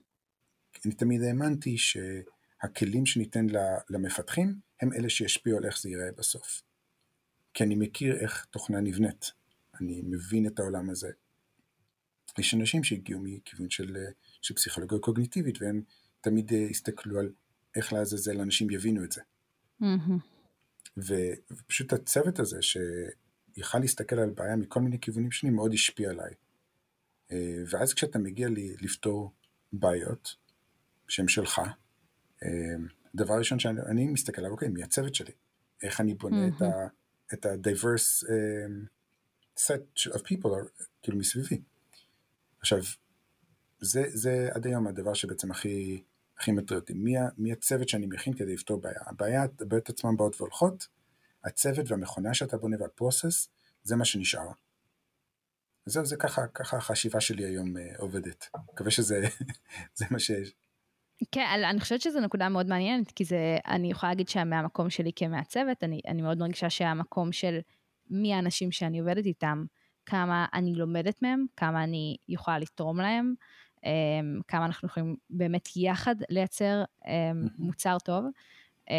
אני 0.85 0.95
תמיד 0.95 1.23
האמנתי 1.23 1.77
שהכלים 1.79 3.07
שניתן 3.07 3.47
למפתחים 3.91 4.61
הם 4.81 4.93
אלה 4.93 5.11
שישפיעו 5.11 5.59
על 5.59 5.67
איך 5.67 5.81
זה 5.81 5.89
ייראה 5.89 6.13
בסוף. 6.19 6.63
כי 7.55 7.65
אני 7.65 7.75
מכיר 7.75 8.17
איך 8.17 8.47
תוכנה 8.51 8.81
נבנית, 8.81 9.33
אני 9.81 10.03
מבין 10.05 10.47
את 10.47 10.59
העולם 10.59 10.91
הזה. 10.91 11.11
יש 12.39 12.55
אנשים 12.55 12.85
שהגיעו 12.85 13.21
מכיוון 13.23 13.71
של, 13.71 13.97
של 14.43 14.55
פסיכולוגיה 14.55 14.99
קוגניטיבית 14.99 15.63
והם 15.63 15.83
תמיד 16.21 16.53
הסתכלו 16.71 17.19
על 17.19 17.33
איך 17.77 17.93
לעזאזל 17.93 18.41
אנשים 18.41 18.71
יבינו 18.71 19.05
את 19.05 19.13
זה. 19.13 19.23
ופשוט 20.97 21.93
הצוות 21.93 22.39
הזה 22.39 22.59
שיכל 22.63 23.79
להסתכל 23.79 24.19
על 24.19 24.31
בעיה 24.31 24.57
מכל 24.57 24.81
מיני 24.81 25.01
כיוונים 25.01 25.31
שונים 25.31 25.57
מאוד 25.57 25.73
השפיע 25.73 26.11
עליי. 26.11 26.35
אה, 27.33 27.63
ואז 27.71 27.95
כשאתה 27.95 28.19
מגיע 28.19 28.49
לי 28.49 28.77
לפתור 28.81 29.33
בעיות 29.73 30.37
שהן 31.09 31.29
שלך, 31.29 31.61
אה, 32.43 32.49
דבר 33.15 33.39
ראשון 33.39 33.59
שאני 33.59 34.07
מסתכל 34.07 34.41
עליו, 34.41 34.53
אוקיי, 34.53 34.69
מי 34.69 34.83
הצוות 34.83 35.15
שלי? 35.15 35.33
איך 35.83 36.01
אני 36.01 36.15
בונה 36.15 36.49
mm-hmm. 36.49 36.65
את 36.65 36.93
ה-diverse 37.33 38.25
um, 38.25 38.89
set 39.61 40.13
of 40.15 40.19
people 40.19 40.49
כאילו 41.03 41.19
מסביבי. 41.19 41.61
עכשיו, 42.61 42.79
זה, 43.81 44.05
זה 44.09 44.49
עד 44.53 44.67
היום 44.67 44.87
הדבר 44.87 45.15
שבעצם 45.15 45.51
הכי, 45.51 46.03
הכי 46.39 46.53
מטריד 46.53 46.81
אותי. 46.81 46.93
מי, 46.93 47.15
מי 47.39 47.53
הצוות 47.53 47.89
שאני 47.89 48.07
מכין 48.07 48.35
כדי 48.35 48.55
לפתור 48.55 48.81
בעיה? 48.81 49.01
הבעיה, 49.07 49.43
הבעיות 49.61 49.89
עצמן 49.89 50.17
באות 50.17 50.41
והולכות, 50.41 50.89
הצוות 51.45 51.91
והמכונה 51.91 52.35
שאתה 52.35 52.57
בונה 52.57 52.77
והפרוסס, 52.81 53.49
זה 53.83 53.97
מה 53.97 54.05
שנשאר. 54.05 54.49
זהו, 55.87 56.07
זה 56.07 56.17
ככה, 56.17 56.47
ככה 56.47 56.77
החשיבה 56.77 57.21
שלי 57.21 57.45
היום 57.45 57.77
uh, 57.77 57.81
עובדת. 57.99 58.49
מקווה 58.73 58.91
שזה 58.91 59.29
מה 60.11 60.19
שיש. 60.19 60.55
כן, 61.33 61.47
אני 61.71 61.81
חושבת 61.81 62.01
שזו 62.01 62.21
נקודה 62.21 62.49
מאוד 62.49 62.67
מעניינת, 62.67 63.11
כי 63.11 63.25
זה, 63.25 63.59
אני 63.67 63.91
יכולה 63.91 64.13
להגיד 64.13 64.29
שמהמקום 64.29 64.91
שלי 64.91 65.11
כמעצבת, 65.17 65.85
אני, 65.85 66.01
אני 66.09 66.23
מאוד 66.23 66.39
מרגישה 66.39 66.71
שהמקום 66.71 67.33
של 67.33 67.59
מי 68.11 68.35
האנשים 68.35 68.73
שאני 68.73 68.99
עובדת 68.99 69.27
איתם, 69.27 69.65
כמה 70.07 70.47
אני 70.55 70.75
לומדת 70.75 71.23
מהם, 71.23 71.47
כמה 71.57 71.85
אני 71.85 72.17
יכולה 72.29 72.59
לתרום 72.59 73.01
להם, 73.01 73.35
um, 73.77 74.43
כמה 74.49 74.67
אנחנו 74.67 74.89
יכולים 74.89 75.17
באמת 75.31 75.69
יחד 75.77 76.15
לייצר 76.31 76.85
um, 77.03 77.07
מוצר 77.59 77.99
טוב. 77.99 78.25
Um, 78.89 78.93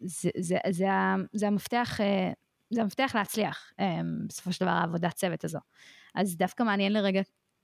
זה, 0.00 0.30
זה, 0.38 0.56
זה, 0.70 0.86
זה 1.32 1.46
המפתח, 1.46 2.00
uh, 2.00 2.34
זה 2.70 2.82
המפתח 2.82 3.12
להצליח, 3.14 3.72
בסופו 4.26 4.52
של 4.52 4.64
דבר 4.64 4.74
העבודת 4.74 5.14
צוות 5.14 5.44
הזו. 5.44 5.58
אז 6.14 6.36
דווקא 6.36 6.62
מעניין 6.62 6.92
לרגע 6.92 7.20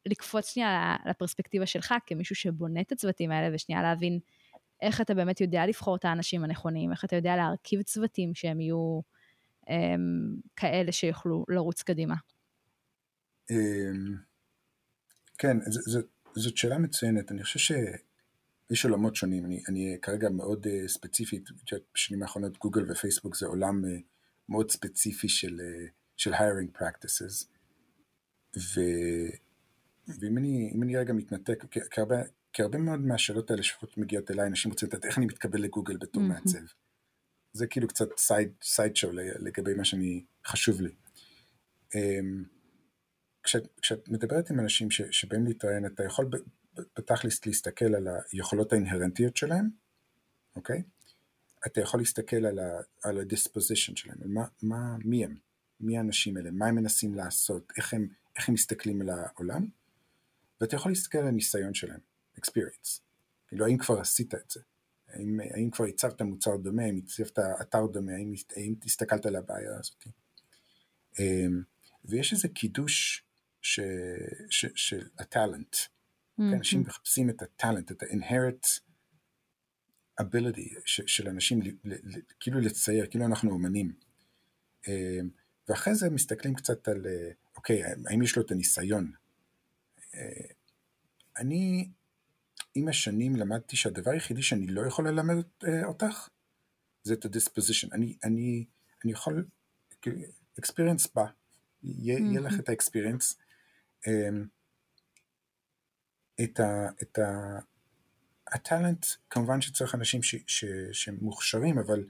לקפוץ 0.06 0.52
שנייה 0.52 0.96
לפרספקטיבה 1.06 1.66
שלך 1.66 1.94
כמישהו 2.06 2.36
שבונה 2.36 2.80
את 2.80 2.92
הצוותים 2.92 3.30
האלה 3.30 3.54
ושנייה 3.54 3.82
להבין 3.82 4.18
איך 4.82 5.00
אתה 5.00 5.14
באמת 5.14 5.40
יודע 5.40 5.66
לבחור 5.66 5.96
את 5.96 6.04
האנשים 6.04 6.44
הנכונים, 6.44 6.92
איך 6.92 7.04
אתה 7.04 7.16
יודע 7.16 7.36
להרכיב 7.36 7.82
צוותים 7.82 8.34
שהם 8.34 8.60
יהיו 8.60 9.00
הם, 9.66 10.36
כאלה 10.56 10.92
שיוכלו 10.92 11.44
לרוץ 11.48 11.82
קדימה. 11.82 12.14
אמ, 13.50 14.16
כן, 15.38 15.56
זאת 16.34 16.56
שאלה 16.56 16.78
מצוינת. 16.78 17.32
אני 17.32 17.42
חושב 17.42 17.58
שיש 17.58 18.84
עולמות 18.84 19.16
שונים. 19.16 19.44
אני, 19.44 19.62
אני 19.68 19.96
כרגע 20.02 20.28
מאוד 20.28 20.66
uh, 20.66 20.88
ספציפית, 20.88 21.48
בשנים 21.94 22.22
האחרונות 22.22 22.58
גוגל 22.58 22.90
ופייסבוק 22.90 23.36
זה 23.36 23.46
עולם 23.46 23.84
uh, 23.84 24.02
מאוד 24.48 24.70
ספציפי 24.70 25.28
של, 25.28 25.60
uh, 25.60 25.90
של 26.16 26.34
hiring 26.34 26.78
practices. 26.78 27.46
ו... 28.56 28.80
ואם 30.20 30.38
אני, 30.38 30.72
אני 30.82 30.96
רגע 30.96 31.12
מתנתק, 31.12 31.64
כי, 31.70 32.00
הרבה, 32.00 32.16
כי 32.52 32.62
הרבה 32.62 32.78
מאוד 32.78 33.00
מהשאלות 33.00 33.50
האלה 33.50 33.62
שפחות 33.62 33.98
מגיעות 33.98 34.30
אליי, 34.30 34.46
אנשים 34.46 34.70
רוצים 34.70 34.88
לדעת 34.88 35.04
איך 35.04 35.18
אני 35.18 35.26
מתקבל 35.26 35.60
לגוגל 35.60 35.96
בתור. 35.96 36.22
מעצב. 36.22 36.58
זה 37.52 37.66
כאילו 37.66 37.88
קצת 37.88 38.08
side, 38.16 38.52
side 38.62 38.96
show 38.96 39.12
לגבי 39.16 39.74
מה 39.74 39.84
שאני, 39.84 40.24
חשוב 40.46 40.80
לי. 40.80 40.90
Um, 41.94 41.96
כשאת, 43.42 43.68
כשאת 43.82 44.08
מדברת 44.08 44.50
עם 44.50 44.60
אנשים 44.60 44.90
ש, 44.90 45.02
שבאים 45.10 45.46
להתראיין, 45.46 45.86
אתה 45.86 46.04
יכול 46.04 46.30
בתכלס 46.98 47.46
להסתכל 47.46 47.94
על 47.94 48.08
היכולות 48.32 48.72
האינהרנטיות 48.72 49.36
שלהם, 49.36 49.68
אוקיי? 50.56 50.82
אתה 51.66 51.80
יכול 51.80 52.00
להסתכל 52.00 52.46
על, 52.46 52.58
ה, 52.58 52.80
על 53.02 53.18
ה-disposition 53.18 53.92
שלהם, 53.96 54.18
על 54.22 54.28
מה, 54.28 54.44
מה, 54.62 54.96
מי 55.04 55.24
הם, 55.24 55.36
מי 55.80 55.98
האנשים 55.98 56.36
האלה, 56.36 56.50
מה 56.50 56.66
הם 56.66 56.74
מנסים 56.74 57.14
לעשות, 57.14 57.72
איך 57.76 57.94
הם, 57.94 58.08
איך 58.36 58.48
הם 58.48 58.54
מסתכלים 58.54 59.00
על 59.00 59.08
העולם, 59.08 59.66
ואתה 60.62 60.76
יכול 60.76 60.92
להסתכל 60.92 61.18
על 61.18 61.26
הניסיון 61.26 61.74
שלהם, 61.74 62.00
experience. 62.38 63.00
כאילו, 63.48 63.66
האם 63.66 63.78
כבר 63.78 64.00
עשית 64.00 64.34
את 64.34 64.50
זה? 64.50 64.60
האם, 65.08 65.40
האם 65.40 65.70
כבר 65.70 65.84
הצבת 65.84 66.22
מוצר 66.22 66.56
דומה, 66.56 66.82
האם 66.82 67.00
הצבת 67.04 67.38
אתר 67.60 67.86
דומה, 67.86 68.12
האם, 68.12 68.32
האם 68.56 68.74
הסתכלת 68.84 69.26
על 69.26 69.36
הבעיה 69.36 69.78
הזאת? 69.78 70.04
אמ, 71.18 71.62
ויש 72.04 72.32
איזה 72.32 72.48
קידוש 72.48 73.24
ש, 73.62 73.80
ש, 74.50 74.66
של 74.74 75.08
הטאלנט. 75.18 75.74
Mm-hmm. 75.74 76.42
אנשים 76.42 76.80
מחפשים 76.80 77.30
את 77.30 77.42
הטאלנט, 77.42 77.92
את 77.92 78.02
ה-inherit 78.02 78.80
ability 80.20 80.80
ש, 80.84 81.00
של 81.06 81.28
אנשים 81.28 81.62
ל, 81.62 81.68
ל, 81.84 81.94
ל, 81.94 82.20
כאילו 82.40 82.60
לצייר, 82.60 83.06
כאילו 83.06 83.24
אנחנו 83.26 83.50
אומנים. 83.50 83.92
אמ, 84.88 85.28
ואחרי 85.68 85.94
זה 85.94 86.10
מסתכלים 86.10 86.54
קצת 86.54 86.88
על, 86.88 87.06
אה, 87.06 87.30
אוקיי, 87.56 87.82
האם 87.84 88.22
יש 88.22 88.36
לו 88.36 88.42
את 88.42 88.50
הניסיון? 88.50 89.21
אה, 90.14 90.46
אני 91.38 91.88
עם 92.74 92.88
השנים 92.88 93.36
למדתי 93.36 93.76
שהדבר 93.76 94.10
היחידי 94.10 94.42
שאני 94.42 94.66
לא 94.66 94.86
יכול 94.86 95.08
ללמד 95.08 95.44
אה, 95.64 95.84
אותך 95.84 96.28
זה 97.02 97.14
את 97.14 97.24
ה-disposition. 97.24 97.88
אני, 97.92 98.16
אני, 98.24 98.64
אני 99.04 99.12
יכול, 99.12 99.46
experience 100.60 101.08
בא, 101.14 101.24
יהיה, 101.82 102.18
mm-hmm. 102.18 102.22
יהיה 102.22 102.40
לך 102.40 102.54
את 102.60 102.68
ה-experience. 102.68 103.36
אמ, 104.06 104.46
את 106.42 106.60
ה... 106.60 106.88
את 107.02 107.18
ה 107.18 107.58
הטאלנט, 108.52 109.06
כמובן 109.30 109.60
שצריך 109.60 109.94
אנשים 109.94 110.22
ש, 110.22 110.34
ש, 110.46 110.64
שמוכשרים, 110.92 111.78
אבל 111.78 112.04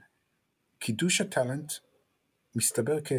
קידוש 0.79 1.21
הטאלנט 1.21 1.73
מסתבר 2.55 2.97
כ, 3.03 3.11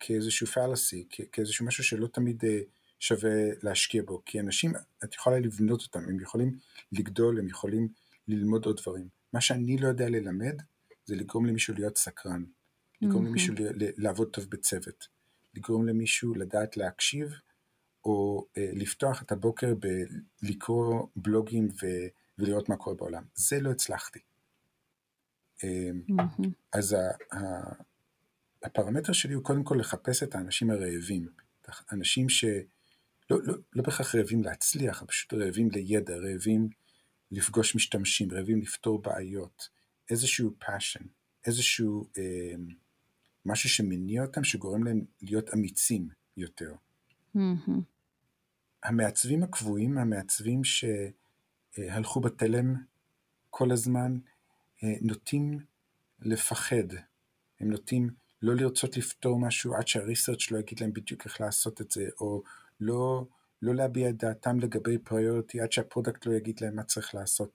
כאיזשהו 0.00 0.46
פלאסי, 0.46 1.06
כאיזשהו 1.32 1.66
משהו 1.66 1.84
שלא 1.84 2.06
תמיד 2.06 2.44
אה, 2.44 2.60
שווה 3.02 3.30
להשקיע 3.62 4.02
בו, 4.06 4.22
כי 4.24 4.40
אנשים, 4.40 4.72
את 5.04 5.14
יכולה 5.14 5.38
לבנות 5.38 5.82
אותם, 5.82 6.04
הם 6.08 6.20
יכולים 6.20 6.58
לגדול, 6.92 7.38
הם 7.38 7.48
יכולים 7.48 7.88
ללמוד 8.28 8.66
עוד 8.66 8.80
דברים. 8.82 9.08
מה 9.32 9.40
שאני 9.40 9.76
לא 9.78 9.88
יודע 9.88 10.08
ללמד, 10.08 10.62
זה 11.04 11.16
לגרום 11.16 11.46
למישהו 11.46 11.74
להיות 11.74 11.96
סקרן, 11.96 12.44
לגרום 13.00 13.24
mm-hmm. 13.24 13.28
למישהו 13.28 13.54
לעבוד 13.76 14.30
טוב 14.30 14.44
בצוות, 14.50 15.08
לגרום 15.54 15.86
למישהו 15.86 16.34
לדעת 16.34 16.76
להקשיב, 16.76 17.32
או 18.04 18.46
אה, 18.56 18.70
לפתוח 18.72 19.22
את 19.22 19.32
הבוקר 19.32 19.74
בלקרוא 20.42 21.06
בלוגים 21.16 21.68
ו, 21.82 21.86
ולראות 22.38 22.68
מה 22.68 22.76
קורה 22.76 22.96
בעולם. 22.96 23.24
זה 23.34 23.60
לא 23.60 23.70
הצלחתי. 23.70 24.20
Mm-hmm. 25.58 26.22
אז 26.72 26.92
ה, 26.92 27.36
ה, 27.36 27.38
הפרמטר 28.62 29.12
שלי 29.12 29.34
הוא 29.34 29.44
קודם 29.44 29.64
כל 29.64 29.76
לחפש 29.80 30.22
את 30.22 30.34
האנשים 30.34 30.70
הרעבים, 30.70 31.28
אנשים 31.92 32.28
שלא 33.32 33.52
לא, 33.52 33.58
לא 33.72 33.82
בהכרח 33.82 34.14
רעבים 34.14 34.42
להצליח, 34.42 35.04
פשוט 35.06 35.34
רעבים 35.34 35.70
לידע, 35.70 36.14
רעבים 36.16 36.68
לפגוש 37.30 37.76
משתמשים, 37.76 38.32
רעבים 38.32 38.60
לפתור 38.60 39.02
בעיות, 39.02 39.68
איזשהו 40.10 40.54
passion, 40.64 41.04
איזשהו 41.46 42.08
אה, 42.18 42.54
משהו 43.46 43.68
שמניע 43.68 44.22
אותם, 44.22 44.44
שגורם 44.44 44.84
להם 44.84 45.04
להיות 45.22 45.54
אמיצים 45.54 46.08
יותר. 46.36 46.74
Mm-hmm. 47.36 47.70
המעצבים 48.82 49.42
הקבועים, 49.42 49.98
המעצבים 49.98 50.62
שהלכו 50.64 52.20
בתלם 52.20 52.74
כל 53.50 53.72
הזמן, 53.72 54.18
אה, 54.82 54.94
נוטים 55.00 55.58
לפחד, 56.20 56.94
הם 57.60 57.70
נוטים 57.70 58.10
לא 58.42 58.54
לרצות 58.54 58.96
לפתור 58.96 59.40
משהו 59.40 59.74
עד 59.74 59.88
שה 59.88 60.05
research 60.05 60.50
לא 60.50 60.58
יגיד 60.58 60.80
להם 60.80 60.92
בדיוק 60.92 61.24
איך 61.24 61.40
לעשות 61.40 61.80
את 61.80 61.90
זה, 61.90 62.08
או 62.20 62.42
לא, 62.82 63.26
לא 63.62 63.74
להביע 63.74 64.08
את 64.08 64.16
דעתם 64.16 64.60
לגבי 64.60 64.98
priority 64.98 65.60
עד 65.60 65.72
שה 65.72 65.88
product 65.88 66.26
לא 66.26 66.32
יגיד 66.32 66.60
להם 66.60 66.76
מה 66.76 66.82
צריך 66.82 67.14
לעשות. 67.14 67.50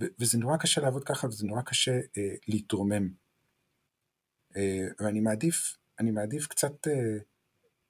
ו- 0.00 0.06
וזה 0.18 0.38
נורא 0.38 0.56
קשה 0.56 0.80
לעבוד 0.80 1.04
ככה 1.04 1.26
וזה 1.26 1.46
נורא 1.46 1.62
קשה 1.62 1.92
אה, 1.92 2.34
להתרומם. 2.48 3.08
אה, 4.56 4.86
ואני 5.00 5.20
מעדיף, 5.20 5.76
אני 5.98 6.10
מעדיף 6.10 6.46
קצת, 6.46 6.88
אה, 6.88 7.18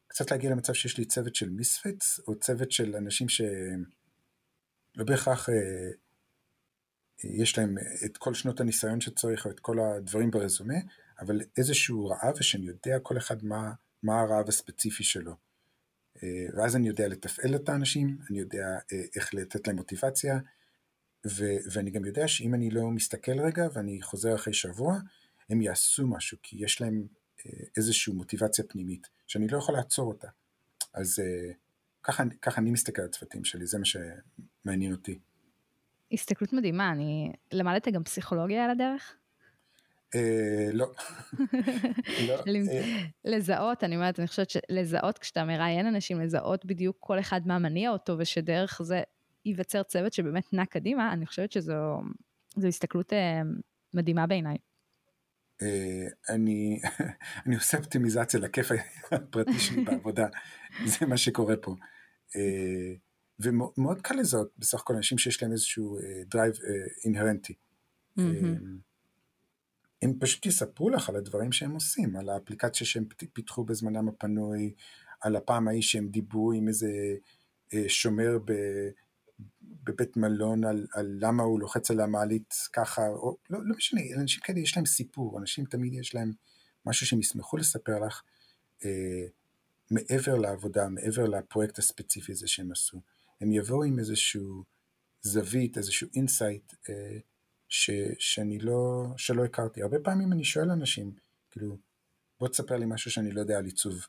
קצת 0.06 0.30
להגיע 0.30 0.50
למצב 0.50 0.72
שיש 0.72 0.98
לי 0.98 1.04
צוות 1.04 1.34
של 1.34 1.50
misfits, 1.50 2.20
או 2.28 2.38
צוות 2.38 2.72
של 2.72 2.96
אנשים 2.96 3.28
שלא 3.28 3.44
בהכרח 5.06 5.48
אה, 5.48 5.90
יש 7.24 7.58
להם 7.58 7.74
את 8.04 8.16
כל 8.16 8.34
שנות 8.34 8.60
הניסיון 8.60 9.00
שצריך, 9.00 9.46
או 9.46 9.50
את 9.50 9.60
כל 9.60 9.78
הדברים 9.80 10.30
ברזומה, 10.30 10.74
אבל 11.20 11.40
איזשהו 11.56 12.06
רעב 12.06 12.34
ושאני 12.38 12.66
יודע 12.66 12.98
כל 13.02 13.18
אחד 13.18 13.44
מה, 13.44 13.72
מה 14.02 14.20
הרעב 14.20 14.48
הספציפי 14.48 15.04
שלו. 15.04 15.49
אה, 16.22 16.46
ואז 16.56 16.76
אני 16.76 16.88
יודע 16.88 17.08
לתפעל 17.08 17.54
את 17.54 17.68
האנשים, 17.68 18.18
אני 18.30 18.38
יודע 18.38 18.66
אה, 18.92 19.02
איך 19.16 19.34
לתת 19.34 19.66
להם 19.66 19.76
מוטיבציה, 19.76 20.38
ו- 21.26 21.58
ואני 21.72 21.90
גם 21.90 22.04
יודע 22.04 22.28
שאם 22.28 22.54
אני 22.54 22.70
לא 22.70 22.90
מסתכל 22.90 23.40
רגע 23.40 23.66
ואני 23.74 24.02
חוזר 24.02 24.34
אחרי 24.34 24.52
שבוע, 24.52 24.98
הם 25.50 25.62
יעשו 25.62 26.06
משהו, 26.06 26.38
כי 26.42 26.56
יש 26.64 26.80
להם 26.80 27.06
אה, 27.46 27.52
איזושהי 27.76 28.12
מוטיבציה 28.12 28.64
פנימית, 28.68 29.06
שאני 29.26 29.48
לא 29.48 29.58
יכול 29.58 29.74
לעצור 29.74 30.08
אותה. 30.08 30.28
אז 30.94 31.22
ככה, 32.02 32.24
ככה 32.42 32.60
אני 32.60 32.70
מסתכל 32.70 33.02
על 33.02 33.08
הצוותים 33.08 33.44
שלי, 33.44 33.66
זה 33.66 33.78
מה 33.78 33.84
שמעניין 33.84 34.92
אותי. 34.92 35.18
הסתכלות 36.12 36.52
מדהימה, 36.52 36.92
אני 36.92 37.32
למדת 37.52 37.88
גם 37.88 38.04
פסיכולוגיה 38.04 38.64
על 38.64 38.70
הדרך? 38.70 39.19
לא. 40.72 40.86
לא 42.28 42.34
לזהות, 43.24 43.84
אני 43.84 43.96
אומרת, 43.96 44.18
אני 44.18 44.28
חושבת 44.28 44.50
שלזהות, 44.50 45.18
כשאתה 45.18 45.44
מראיין 45.44 45.86
אנשים, 45.86 46.20
לזהות 46.20 46.64
בדיוק 46.64 46.96
כל 47.00 47.20
אחד 47.20 47.40
מה 47.46 47.58
מניע 47.58 47.90
אותו, 47.90 48.16
ושדרך 48.18 48.80
זה 48.82 49.02
ייווצר 49.44 49.82
צוות 49.82 50.12
שבאמת 50.12 50.52
נע 50.52 50.66
קדימה, 50.66 51.12
אני 51.12 51.26
חושבת 51.26 51.52
שזו 51.52 52.00
הסתכלות 52.68 53.12
מדהימה 53.94 54.26
בעיניי. 54.26 54.56
אני, 56.28 56.80
אני 57.46 57.54
עושה 57.54 57.78
אופטימיזציה 57.78 58.40
לכיף 58.40 58.70
הפרטי 59.10 59.58
שלי 59.58 59.84
בעבודה, 59.84 60.26
זה 60.98 61.06
מה 61.06 61.16
שקורה 61.16 61.56
פה. 61.56 61.74
ומאוד 63.40 64.00
קל 64.02 64.14
לזהות 64.14 64.52
בסך 64.58 64.80
הכל 64.80 64.94
אנשים 64.94 65.18
שיש 65.18 65.42
להם 65.42 65.52
איזשהו 65.52 65.98
drive 66.26 66.54
אינהרנטי. 67.04 67.54
הם 70.02 70.12
פשוט 70.20 70.46
יספרו 70.46 70.90
לך 70.90 71.08
על 71.08 71.16
הדברים 71.16 71.52
שהם 71.52 71.70
עושים, 71.70 72.16
על 72.16 72.28
האפליקציה 72.28 72.86
שהם 72.86 73.04
פיתחו 73.32 73.64
בזמנם 73.64 74.08
הפנוי, 74.08 74.74
על 75.20 75.36
הפעם 75.36 75.68
ההיא 75.68 75.82
שהם 75.82 76.08
דיברו 76.08 76.52
עם 76.52 76.68
איזה 76.68 76.88
שומר 77.88 78.38
ב, 78.44 78.52
בבית 79.62 80.16
מלון 80.16 80.64
על, 80.64 80.86
על 80.92 81.18
למה 81.20 81.42
הוא 81.42 81.60
לוחץ 81.60 81.90
על 81.90 82.00
המעלית 82.00 82.54
ככה, 82.72 83.08
או 83.08 83.36
לא, 83.50 83.58
לא 83.64 83.76
משנה, 83.76 84.00
אנשים 84.16 84.40
כאלה 84.42 84.60
יש 84.60 84.76
להם 84.76 84.86
סיפור, 84.86 85.38
אנשים 85.38 85.64
תמיד 85.64 85.94
יש 85.94 86.14
להם 86.14 86.32
משהו 86.86 87.06
שהם 87.06 87.20
ישמחו 87.20 87.56
לספר 87.56 87.98
לך 87.98 88.22
אה, 88.84 89.26
מעבר 89.90 90.38
לעבודה, 90.38 90.88
מעבר 90.88 91.24
לפרויקט 91.24 91.78
הספציפי 91.78 92.32
הזה 92.32 92.48
שהם 92.48 92.72
עשו. 92.72 93.00
הם 93.40 93.52
יבואו 93.52 93.84
עם 93.84 93.98
איזשהו 93.98 94.64
זווית, 95.22 95.78
איזשהו 95.78 96.08
insight, 96.14 96.72
אה, 96.88 97.18
ש, 97.70 97.90
שאני 98.18 98.58
לא, 98.58 99.06
שלא 99.16 99.44
הכרתי. 99.44 99.82
הרבה 99.82 99.98
פעמים 99.98 100.32
אני 100.32 100.44
שואל 100.44 100.70
אנשים, 100.70 101.12
כאילו, 101.50 101.76
בוא 102.40 102.48
תספר 102.48 102.76
לי 102.76 102.86
משהו 102.86 103.10
שאני 103.10 103.32
לא 103.32 103.40
יודע 103.40 103.58
על 103.58 103.64
עיצוב. 103.64 104.06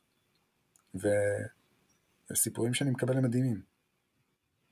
וסיפורים 2.31 2.73
שאני 2.73 2.91
מקבל 2.91 3.17
הם 3.17 3.23
מדהימים. 3.23 3.61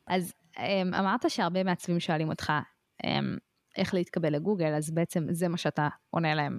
אז 0.08 0.34
אמ, 0.58 0.94
אמרת 0.94 1.30
שהרבה 1.30 1.64
מעצבים 1.64 2.00
שואלים 2.00 2.30
אותך 2.30 2.52
אמ, 3.04 3.38
איך 3.78 3.94
להתקבל 3.94 4.34
לגוגל, 4.36 4.74
אז 4.74 4.92
בעצם 4.92 5.28
זה 5.32 5.48
מה 5.48 5.58
שאתה 5.58 5.88
עונה 6.10 6.36
להם. 6.36 6.58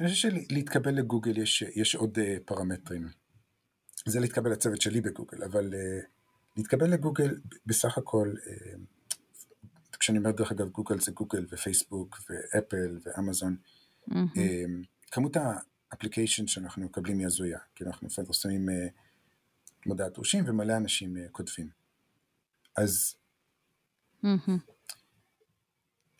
אני 0.00 0.08
חושב 0.08 0.30
שלהתקבל 0.30 0.94
לגוגל 0.94 1.38
יש, 1.38 1.62
יש 1.62 1.94
עוד 1.94 2.18
uh, 2.18 2.20
פרמטרים. 2.44 3.08
זה 4.06 4.20
להתקבל 4.20 4.52
לצוות 4.52 4.80
שלי 4.80 5.00
בגוגל, 5.00 5.44
אבל 5.44 5.70
uh, 5.72 6.06
להתקבל 6.56 6.90
לגוגל 6.90 7.40
בסך 7.66 7.98
הכל, 7.98 8.32
uh, 8.36 8.78
כשאני 10.00 10.18
אומר 10.18 10.30
דרך 10.30 10.52
אגב 10.52 10.68
גוגל 10.68 11.00
זה 11.00 11.12
גוגל 11.12 11.46
ופייסבוק 11.50 12.18
ואפל 12.28 12.98
ואמזון, 13.02 13.56
mm-hmm. 14.10 14.14
כמות 15.10 15.36
ה 15.92 15.96
application 15.96 16.46
שאנחנו 16.46 16.84
מקבלים 16.84 17.18
היא 17.18 17.26
הזויה, 17.26 17.58
כי 17.74 17.84
אנחנו 17.84 18.06
מפרסמים 18.06 18.68
uh, 18.68 18.72
מודעת 19.86 20.12
דרושים 20.12 20.44
ומלא 20.46 20.76
אנשים 20.76 21.16
uh, 21.16 21.20
כותבים. 21.30 21.70
אז 22.76 23.14
mm-hmm. 24.24 24.50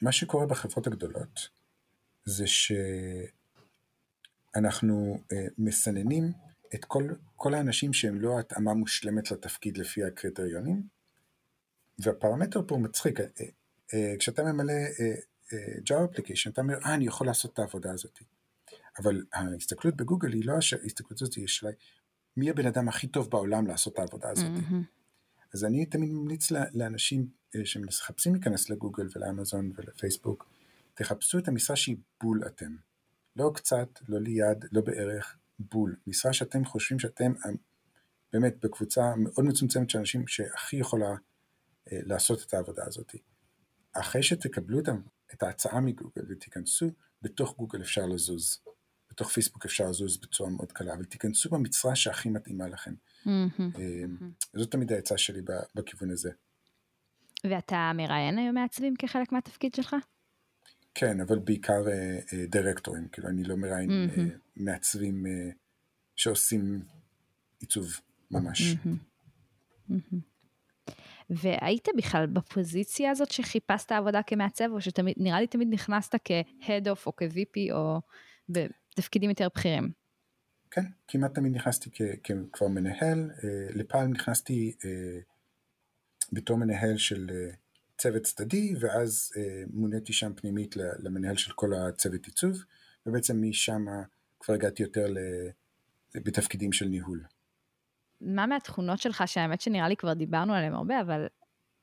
מה 0.03 0.13
שקורה 0.13 0.47
בחברות 0.47 0.87
הגדולות 0.87 1.49
זה 2.25 2.45
שאנחנו 4.57 5.19
uh, 5.19 5.25
מסננים 5.59 6.33
את 6.75 6.85
כל, 6.85 7.09
כל 7.37 7.55
האנשים 7.55 7.93
שהם 7.93 8.21
לא 8.21 8.41
התאמה 8.41 8.75
מושלמת 8.75 9.31
לתפקיד 9.31 9.79
לפי 9.79 10.05
הקריטריונים, 10.05 10.83
והפרמטר 11.99 12.63
פה 12.67 12.77
מצחיק, 12.77 13.21
כשאתה 14.19 14.43
ממלא 14.43 14.73
uh, 14.73 15.53
uh, 15.53 15.89
Java 15.89 16.15
application, 16.15 16.51
אתה 16.53 16.61
אומר, 16.61 16.79
אה, 16.85 16.95
אני 16.95 17.07
יכול 17.07 17.27
לעשות 17.27 17.53
את 17.53 17.59
העבודה 17.59 17.93
הזאת. 17.93 18.19
אבל 18.99 19.23
ההסתכלות 19.33 19.97
בגוגל 19.97 20.33
היא 20.33 20.45
לא 20.45 20.53
ההסתכלות 20.53 21.23
הזאת, 21.23 21.37
יש 21.37 21.65
לה, 21.65 21.71
מי 22.37 22.51
הבן 22.51 22.67
אדם 22.67 22.89
הכי 22.89 23.07
טוב 23.07 23.31
בעולם 23.31 23.67
לעשות 23.67 23.93
את 23.93 23.99
העבודה 23.99 24.31
הזאת. 24.31 24.51
Mm-hmm. 24.57 25.01
אז 25.55 25.65
אני 25.65 25.87
תמיד 25.87 26.11
ממליץ 26.11 26.51
לאנשים 26.51 27.29
אה, 27.57 27.67
שמחפשים 27.67 28.35
להיכנס 28.35 28.71
לגוגל 28.71 29.09
ולאמזון 29.17 29.73
ולפייסבוק, 29.77 30.49
תחפשו 30.95 31.39
את 31.39 31.49
המשרה 31.49 31.77
שהיא 31.77 31.97
בול 32.23 32.43
אתם. 32.47 32.77
לא 33.37 33.51
קצת, 33.55 33.89
לא 34.09 34.21
ליד, 34.21 34.65
לא 34.73 34.81
בערך, 34.81 35.37
בול. 35.59 35.97
משרה 36.07 36.33
שאתם 36.33 36.65
חושבים 36.65 36.99
שאתם 36.99 37.33
אה, 37.47 37.51
באמת 38.33 38.55
בקבוצה 38.63 39.15
מאוד 39.17 39.47
מצומצמת 39.47 39.91
של 39.91 39.99
אנשים 39.99 40.27
שהכי 40.27 40.77
יכולה 40.77 41.11
אה, 41.93 41.99
לעשות 42.03 42.45
את 42.47 42.55
העבודה 42.55 42.83
הזאת. 42.87 43.15
אחרי 43.93 44.23
שתקבלו 44.23 44.81
את 45.35 45.43
ההצעה 45.43 45.81
מגוגל 45.81 46.23
ותיכנסו, 46.29 46.91
בתוך 47.23 47.57
גוגל 47.57 47.83
אפשר 47.83 48.07
לזוז. 48.07 48.59
בתוך 49.11 49.29
פייסבוק 49.29 49.65
אפשר 49.65 49.85
לזוז 49.91 50.17
בצורה 50.17 50.51
מאוד 50.51 50.73
קלה, 50.73 50.95
אבל 50.95 51.05
תיכנסו 51.05 51.51
במצרה 51.51 51.97
שהכי 51.97 52.31
מתאימה 52.31 52.69
לכם. 52.69 52.95
זאת 54.55 54.71
תמיד 54.71 54.93
העצה 54.93 55.19
שלי 55.19 55.41
בכיוון 55.75 56.11
הזה. 56.11 56.31
ואתה 57.45 57.93
מראיין 57.95 58.39
היום 58.39 58.55
מעצבים 58.55 58.97
כחלק 58.97 59.33
מהתפקיד 59.33 59.75
שלך? 59.75 59.97
כן, 60.95 61.21
אבל 61.21 61.39
בעיקר 61.39 61.89
אה, 61.89 62.19
אה, 62.33 62.47
דירקטורים, 62.47 63.09
כאילו 63.09 63.29
אני 63.29 63.45
לא 63.45 63.57
מראיין 63.57 63.91
אה, 63.91 64.25
מעצבים 64.57 65.27
שעושים 66.17 66.83
עיצוב 67.61 68.01
ממש. 68.31 68.77
והיית 71.31 71.89
בכלל 71.97 72.27
בפוזיציה 72.27 73.11
הזאת 73.11 73.31
שחיפשת 73.31 73.93
עבודה 73.93 74.23
כמעצב, 74.23 74.65
או 74.73 74.81
שנראה 74.81 75.41
לי 75.41 75.47
תמיד 75.47 75.69
נכנסת 75.71 76.15
כ-head 76.25 76.87
of 76.87 77.07
או 77.07 77.17
כ-VP 77.17 77.73
או 77.73 78.01
בתפקידים 78.49 79.31
יותר 79.31 79.49
בכירים? 79.55 79.91
כן, 80.71 80.85
כמעט 81.09 81.35
תמיד 81.35 81.53
נכנסתי 81.53 81.91
כבר 82.53 82.69
מנהל, 82.69 83.31
אה, 83.45 83.49
לפעם 83.71 84.13
נכנסתי 84.13 84.75
אה, 84.85 85.21
בתור 86.33 86.57
מנהל 86.57 86.97
של 86.97 87.31
אה, 87.31 87.51
צוות 87.99 88.23
צדדי, 88.23 88.75
ואז 88.81 89.33
מוניתי 89.73 90.13
שם 90.13 90.33
פנימית 90.35 90.77
למנהל 90.77 91.37
של 91.37 91.53
כל 91.53 91.75
הצוות 91.75 92.27
עיצוב, 92.27 92.57
ובעצם 93.07 93.43
משם 93.43 93.85
כבר 94.41 94.55
הגעתי 94.55 94.83
יותר 94.83 95.15
בתפקידים 96.15 96.73
של 96.73 96.85
ניהול. 96.85 97.25
מה 98.21 98.47
מהתכונות 98.47 98.99
שלך, 98.99 99.23
שהאמת 99.27 99.61
שנראה 99.61 99.89
לי 99.89 99.97
כבר 99.97 100.13
דיברנו 100.13 100.55
עליהן 100.55 100.75
הרבה, 100.75 101.01
אבל 101.01 101.27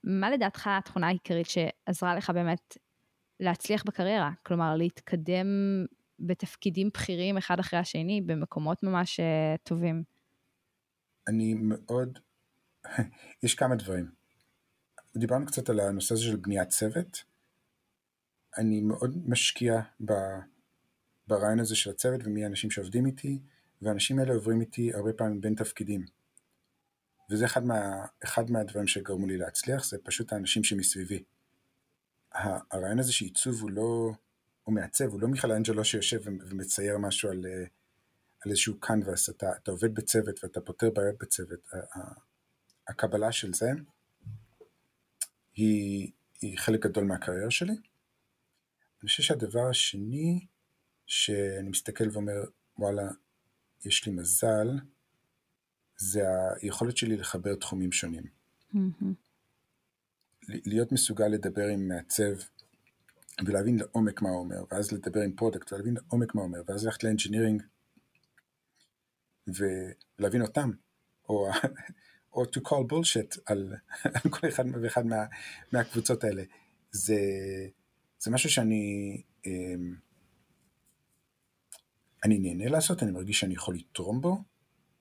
מה 0.03 0.29
לדעתך 0.29 0.67
התכונה 0.67 1.07
העיקרית 1.07 1.47
שעזרה 1.49 2.15
לך 2.15 2.29
באמת 2.29 2.77
להצליח 3.39 3.83
בקריירה? 3.83 4.31
כלומר, 4.43 4.75
להתקדם 4.75 5.47
בתפקידים 6.19 6.89
בכירים 6.93 7.37
אחד 7.37 7.59
אחרי 7.59 7.79
השני, 7.79 8.21
במקומות 8.21 8.83
ממש 8.83 9.19
uh, 9.19 9.23
טובים? 9.63 10.03
אני 11.27 11.53
מאוד, 11.53 12.19
יש 13.43 13.55
כמה 13.55 13.75
דברים. 13.75 14.11
דיברנו 15.17 15.45
קצת 15.45 15.69
על 15.69 15.79
הנושא 15.79 16.13
הזה 16.13 16.23
של 16.23 16.35
בניית 16.35 16.69
צוות. 16.69 17.23
אני 18.57 18.81
מאוד 18.81 19.29
משקיע 19.29 19.81
ב... 20.05 20.13
ברעיון 21.27 21.59
הזה 21.59 21.75
של 21.75 21.89
הצוות 21.89 22.21
ומי 22.25 22.43
האנשים 22.43 22.71
שעובדים 22.71 23.05
איתי, 23.05 23.39
והאנשים 23.81 24.19
האלה 24.19 24.33
עוברים 24.33 24.61
איתי 24.61 24.93
הרבה 24.93 25.13
פעמים 25.13 25.41
בין 25.41 25.55
תפקידים. 25.55 26.16
וזה 27.29 27.45
אחד, 27.45 27.65
מה, 27.65 28.05
אחד 28.23 28.51
מהדברים 28.51 28.87
שגרמו 28.87 29.27
לי 29.27 29.37
להצליח, 29.37 29.85
זה 29.85 29.97
פשוט 30.03 30.33
האנשים 30.33 30.63
שמסביבי. 30.63 31.23
הרעיון 32.71 32.99
הזה 32.99 33.13
שעיצוב 33.13 33.61
הוא 33.61 33.71
לא, 33.71 34.11
הוא 34.63 34.75
מעצב, 34.75 35.05
הוא 35.05 35.21
לא 35.21 35.27
מיכלאנג'לו 35.27 35.85
שיושב 35.85 36.21
ומצייר 36.25 36.97
משהו 36.97 37.29
על, 37.29 37.45
אה, 37.45 37.65
על 38.45 38.51
איזשהו 38.51 38.79
קנבס, 38.79 39.29
אתה, 39.29 39.51
אתה 39.63 39.71
עובד 39.71 39.93
בצוות 39.93 40.43
ואתה 40.43 40.61
פותר 40.61 40.89
בעיות 40.89 41.15
בצוות. 41.19 41.59
הקבלה 42.87 43.31
של 43.31 43.53
זה 43.53 43.69
היא, 45.53 46.11
היא 46.41 46.57
חלק 46.57 46.79
גדול 46.79 47.03
מהקריירה 47.03 47.51
שלי. 47.51 47.73
אני 49.01 49.09
חושב 49.09 49.23
שהדבר 49.23 49.69
השני 49.69 50.47
שאני 51.05 51.69
מסתכל 51.69 52.09
ואומר, 52.11 52.43
וואלה, 52.77 53.09
יש 53.85 54.05
לי 54.05 54.11
מזל, 54.11 54.67
זה 55.97 56.21
היכולת 56.61 56.97
שלי 56.97 57.17
לחבר 57.17 57.55
תחומים 57.55 57.91
שונים. 57.91 58.23
להיות 60.49 60.91
מסוגל 60.91 61.27
לדבר 61.27 61.67
עם 61.67 61.87
מעצב 61.87 62.33
ולהבין 63.45 63.79
לעומק 63.79 64.21
מה 64.21 64.29
הוא 64.29 64.39
אומר, 64.39 64.63
ואז 64.71 64.91
לדבר 64.91 65.21
עם 65.21 65.31
product 65.31 65.73
ולהבין 65.73 65.93
לעומק 65.93 66.35
מה 66.35 66.41
הוא 66.41 66.47
אומר, 66.47 66.61
ואז 66.67 66.85
ללכת 66.85 67.03
ל 67.03 67.08
engineering 67.08 67.63
ולהבין 69.47 70.41
אותם, 70.41 70.71
או, 71.29 71.49
או 72.33 72.43
to 72.43 72.59
call 72.67 72.91
bullshit 72.91 73.39
על, 73.45 73.73
על 74.23 74.31
כל 74.31 74.47
אחד 74.47 74.63
ואחד 74.81 75.05
מה, 75.05 75.25
מהקבוצות 75.71 76.23
האלה. 76.23 76.43
זה, 76.91 77.19
זה 78.19 78.31
משהו 78.31 78.49
שאני 78.49 79.21
אמ, 79.45 79.95
אני 82.23 82.39
נהנה 82.39 82.69
לעשות, 82.69 83.03
אני 83.03 83.11
מרגיש 83.11 83.39
שאני 83.39 83.53
יכול 83.53 83.75
לתרום 83.75 84.21
בו, 84.21 84.43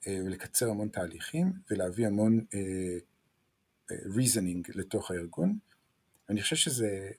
ולקצר 0.08 0.70
המון 0.70 0.88
תהליכים, 0.88 1.52
ולהביא 1.70 2.06
המון 2.06 2.40
uh, 2.40 3.92
reasoning 3.92 4.70
לתוך 4.74 5.10
הארגון. 5.10 5.58
אני 6.28 6.42
חושב 6.42 6.56
שזה 6.56 7.10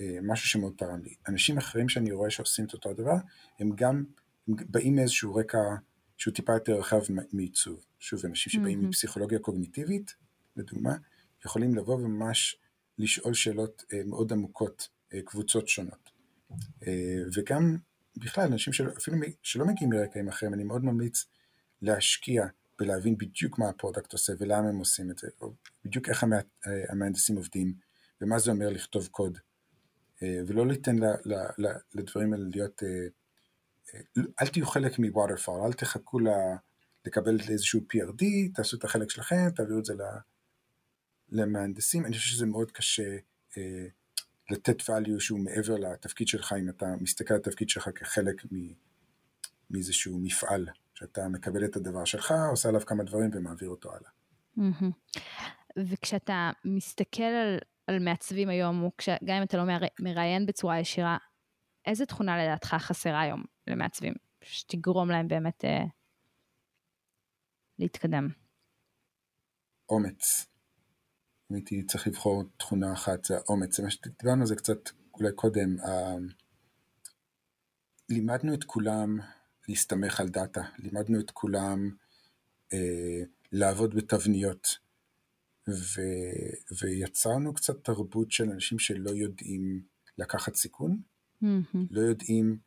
אה, 0.00 0.18
משהו 0.22 0.48
שמאוד 0.48 0.74
תרם 0.76 1.02
לי. 1.02 1.14
אנשים 1.28 1.58
אחרים 1.58 1.88
שאני 1.88 2.12
רואה 2.12 2.30
שעושים 2.30 2.64
את 2.64 2.72
אותו 2.72 2.90
הדבר, 2.90 3.14
הם 3.58 3.70
גם 3.74 4.04
הם 4.48 4.54
באים 4.68 4.94
מאיזשהו 4.94 5.34
רקע 5.34 5.58
שהוא 6.16 6.34
טיפה 6.34 6.52
יותר 6.52 6.72
רחב 6.72 7.00
מעיצוב. 7.32 7.84
שוב, 7.98 8.26
אנשים 8.26 8.52
שבאים 8.52 8.80
mm-hmm. 8.80 8.86
מפסיכולוגיה 8.86 9.38
קוגניטיבית, 9.38 10.14
לדוגמה, 10.56 10.96
יכולים 11.44 11.74
לבוא 11.74 11.94
וממש 11.94 12.56
לשאול 12.98 13.34
שאלות 13.34 13.84
אה, 13.92 14.00
מאוד 14.04 14.32
עמוקות, 14.32 14.88
אה, 15.14 15.22
קבוצות 15.24 15.68
שונות. 15.68 16.10
אה, 16.86 17.22
וגם 17.34 17.76
בכלל, 18.16 18.44
אנשים 18.44 18.72
של, 18.72 18.88
אפילו 18.88 19.16
שלא 19.42 19.66
מגיעים 19.66 19.90
מרקעים 19.90 20.28
אחרים, 20.28 20.54
אני 20.54 20.64
מאוד 20.64 20.84
ממליץ 20.84 21.24
להשקיע 21.84 22.46
בלהבין 22.78 23.18
בדיוק 23.18 23.58
מה 23.58 23.68
ה 23.68 23.74
product 23.74 24.12
עושה 24.12 24.32
ולמה 24.38 24.68
הם 24.68 24.78
עושים 24.78 25.10
את 25.10 25.18
זה, 25.18 25.28
או 25.40 25.52
בדיוק 25.84 26.08
איך 26.08 26.22
המה, 26.22 26.36
המהנדסים 26.88 27.36
עובדים, 27.36 27.74
ומה 28.20 28.38
זה 28.38 28.50
אומר 28.50 28.68
לכתוב 28.68 29.06
קוד, 29.06 29.38
ולא 30.22 30.66
ליתן 30.66 30.96
לדברים 31.94 32.32
האלה 32.32 32.44
להיות, 32.52 32.82
אל 34.42 34.46
תהיו 34.46 34.66
חלק 34.66 34.98
מווטרפאל, 34.98 35.60
אל 35.66 35.72
תחכו 35.72 36.18
ל, 36.18 36.28
לקבל 37.06 37.40
איזשהו 37.48 37.80
PRD, 37.80 38.24
תעשו 38.54 38.76
את 38.76 38.84
החלק 38.84 39.10
שלכם, 39.10 39.50
תעבירו 39.56 39.78
את 39.78 39.84
זה 39.84 39.94
למהנדסים, 41.28 42.06
אני 42.06 42.16
חושב 42.18 42.30
שזה 42.30 42.46
מאוד 42.46 42.70
קשה 42.70 43.16
אה, 43.58 43.86
לתת 44.50 44.80
value 44.80 45.20
שהוא 45.20 45.40
מעבר 45.40 45.74
לתפקיד 45.76 46.28
שלך, 46.28 46.54
אם 46.58 46.68
אתה 46.68 46.86
מסתכל 47.00 47.34
על 47.34 47.40
התפקיד 47.40 47.68
שלך 47.68 47.90
כחלק 47.94 48.42
מאיזשהו 49.70 50.18
מפעל, 50.18 50.68
שאתה 50.94 51.28
מקבל 51.28 51.64
את 51.64 51.76
הדבר 51.76 52.04
שלך, 52.04 52.34
עושה 52.50 52.68
עליו 52.68 52.80
כמה 52.80 53.04
דברים 53.04 53.30
ומעביר 53.34 53.68
אותו 53.68 53.90
הלאה. 53.92 54.10
וכשאתה 55.90 56.50
מסתכל 56.64 57.22
על, 57.22 57.58
על 57.86 57.98
מעצבים 57.98 58.48
היום, 58.48 58.82
או 58.82 58.90
כש, 58.98 59.08
גם 59.24 59.36
אם 59.36 59.42
אתה 59.42 59.56
לא 59.56 59.64
מראיין 60.00 60.46
בצורה 60.46 60.80
ישירה, 60.80 61.16
איזה 61.86 62.06
תכונה 62.06 62.44
לדעתך 62.44 62.74
חסרה 62.78 63.20
היום 63.20 63.44
למעצבים, 63.66 64.14
שתגרום 64.42 65.10
להם 65.10 65.28
באמת 65.28 65.64
אה, 65.64 65.84
להתקדם? 67.78 68.28
אומץ. 69.88 70.46
אם 71.50 71.56
הייתי 71.56 71.82
צריך 71.82 72.06
לבחור 72.06 72.44
תכונה 72.56 72.92
אחת, 72.92 73.24
זה 73.24 73.36
האומץ, 73.36 73.76
זה 73.76 73.82
מה 73.82 73.90
שדיברנו 73.90 74.40
על 74.40 74.46
זה 74.46 74.56
קצת 74.56 74.78
אולי 75.14 75.32
קודם, 75.34 75.76
לימדנו 78.08 78.54
את 78.54 78.64
כולם 78.64 79.18
להסתמך 79.68 80.20
על 80.20 80.28
דאטה, 80.28 80.62
לימדנו 80.78 81.20
את 81.20 81.30
כולם 81.30 81.90
אה, 82.72 83.22
לעבוד 83.52 83.94
בתבניות, 83.94 84.78
ו, 85.68 86.00
ויצרנו 86.82 87.54
קצת 87.54 87.84
תרבות 87.84 88.32
של 88.32 88.50
אנשים 88.50 88.78
שלא 88.78 89.10
יודעים 89.10 89.82
לקחת 90.18 90.54
סיכון, 90.54 91.00
mm-hmm. 91.42 91.78
לא 91.90 92.00
יודעים, 92.00 92.58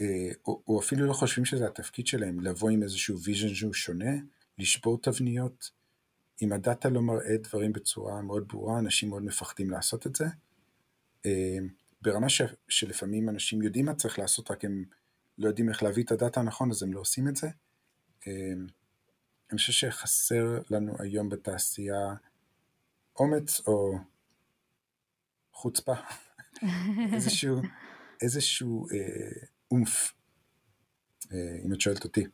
אה, 0.00 0.30
או, 0.46 0.62
או 0.68 0.80
אפילו 0.80 1.06
לא 1.06 1.12
חושבים 1.12 1.44
שזה 1.44 1.66
התפקיד 1.66 2.06
שלהם, 2.06 2.40
לבוא 2.40 2.70
עם 2.70 2.82
איזשהו 2.82 3.20
vision 3.22 3.54
שהוא 3.54 3.74
שונה, 3.74 4.12
לשבור 4.58 5.00
תבניות, 5.02 5.70
אם 6.42 6.52
הדאטה 6.52 6.88
לא 6.88 7.02
מראה 7.02 7.36
דברים 7.36 7.72
בצורה 7.72 8.22
מאוד 8.22 8.48
ברורה, 8.48 8.78
אנשים 8.78 9.08
מאוד 9.08 9.22
מפחדים 9.22 9.70
לעשות 9.70 10.06
את 10.06 10.16
זה. 10.16 10.24
אה, 11.26 11.58
ברמה 12.02 12.28
ש, 12.28 12.42
שלפעמים 12.68 13.28
אנשים 13.28 13.62
יודעים 13.62 13.84
מה 13.84 13.94
צריך 13.94 14.18
לעשות, 14.18 14.50
רק 14.50 14.64
הם 14.64 14.84
לא 15.38 15.48
יודעים 15.48 15.68
איך 15.68 15.82
להביא 15.82 16.04
את 16.04 16.12
הדאטה 16.12 16.40
הנכון, 16.40 16.70
אז 16.70 16.82
הם 16.82 16.92
לא 16.92 17.00
עושים 17.00 17.28
את 17.28 17.36
זה. 17.36 17.46
אה, 18.26 18.32
אני 19.50 19.58
חושב 19.58 19.72
שחסר 19.72 20.60
לנו 20.70 20.96
היום 20.98 21.28
בתעשייה 21.28 22.14
אומץ 23.18 23.60
או 23.66 23.98
חוצפה, 25.52 25.94
איזשהו, 27.14 27.62
איזשהו 28.22 28.86
אה, 28.88 29.46
oomph, 29.70 30.12
אה, 31.32 31.38
אם 31.66 31.72
את 31.72 31.80
שואלת 31.80 32.04
אותי. 32.04 32.24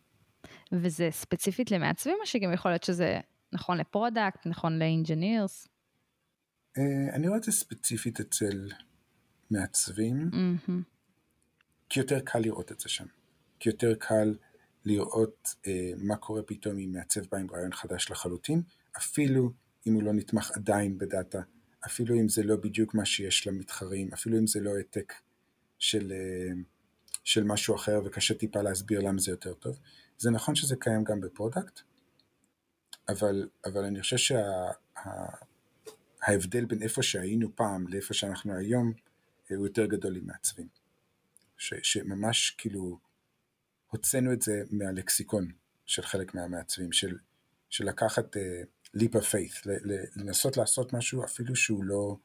וזה 0.72 1.08
ספציפית 1.10 1.70
למעצבים 1.70 2.16
או 2.20 2.26
שגם 2.26 2.52
יכול 2.52 2.70
להיות 2.70 2.82
שזה 2.84 3.20
נכון 3.52 3.78
ל 3.78 3.86
product, 3.86 4.46
נכון 4.46 4.78
ל 4.78 4.87
engineers? 4.87 5.68
אה, 6.78 7.14
אני 7.14 7.28
רואה 7.28 7.38
את 7.38 7.44
זה 7.44 7.52
ספציפית 7.52 8.20
אצל 8.20 8.68
מעצבים, 9.50 10.30
mm-hmm. 10.32 10.91
כי 11.92 12.00
יותר 12.00 12.20
קל 12.20 12.38
לראות 12.38 12.72
את 12.72 12.80
זה 12.80 12.88
שם. 12.88 13.06
כי 13.58 13.68
יותר 13.68 13.94
קל 13.94 14.34
לראות 14.84 15.54
אה, 15.66 15.92
מה 15.96 16.16
קורה 16.16 16.42
פתאום 16.42 16.78
אם 16.78 16.92
מעצב 16.92 17.20
בא 17.30 17.38
עם 17.38 17.50
רעיון 17.50 17.72
חדש 17.72 18.10
לחלוטין, 18.10 18.62
אפילו 18.96 19.52
אם 19.86 19.94
הוא 19.94 20.02
לא 20.02 20.12
נתמך 20.12 20.50
עדיין 20.50 20.98
בדאטה, 20.98 21.40
אפילו 21.86 22.14
אם 22.14 22.28
זה 22.28 22.42
לא 22.42 22.56
בדיוק 22.56 22.94
מה 22.94 23.04
שיש 23.04 23.46
למתחרים, 23.46 24.12
אפילו 24.12 24.38
אם 24.38 24.46
זה 24.46 24.60
לא 24.60 24.76
העתק 24.76 25.12
של, 25.78 26.12
אה, 26.12 26.52
של 27.24 27.44
משהו 27.44 27.74
אחר 27.74 28.00
וקשה 28.04 28.34
טיפה 28.34 28.62
להסביר 28.62 29.00
למה 29.00 29.20
זה 29.20 29.30
יותר 29.30 29.54
טוב. 29.54 29.78
זה 30.18 30.30
נכון 30.30 30.54
שזה 30.54 30.76
קיים 30.76 31.04
גם 31.04 31.20
ב 31.20 31.27
product, 31.27 31.80
אבל, 33.08 33.48
אבל 33.64 33.84
אני 33.84 34.02
חושב 34.02 34.16
שההבדל 36.26 36.60
שה, 36.60 36.66
בין 36.66 36.82
איפה 36.82 37.02
שהיינו 37.02 37.56
פעם 37.56 37.88
לאיפה 37.88 38.14
שאנחנו 38.14 38.54
היום 38.54 38.92
אה, 39.50 39.56
הוא 39.56 39.66
יותר 39.66 39.86
גדול 39.86 40.16
עם 40.16 40.26
מעצבים. 40.26 40.81
ש, 41.62 41.74
שממש 41.82 42.54
כאילו 42.58 42.98
הוצאנו 43.86 44.32
את 44.32 44.42
זה 44.42 44.62
מהלקסיקון 44.70 45.52
של 45.86 46.02
חלק 46.02 46.34
מהמעצבים, 46.34 46.92
של, 46.92 47.18
של 47.70 47.84
לקחת 47.84 48.36
uh, 48.36 48.40
leap 48.96 49.12
of 49.12 49.22
faith, 49.22 49.68
לנסות 50.16 50.56
לעשות 50.56 50.92
משהו 50.92 51.24
אפילו 51.24 51.56
שהוא 51.56 51.84
לא 51.84 52.16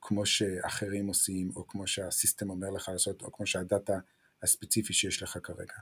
כמו 0.00 0.26
שאחרים 0.26 1.06
עושים, 1.06 1.50
או 1.56 1.68
כמו 1.68 1.86
שהסיסטם 1.86 2.50
אומר 2.50 2.70
לך 2.70 2.88
לעשות, 2.88 3.22
או 3.22 3.32
כמו 3.32 3.46
שהדאטה 3.46 3.98
הספציפי 4.42 4.92
שיש 4.92 5.22
לך 5.22 5.38
כרגע. 5.42 5.74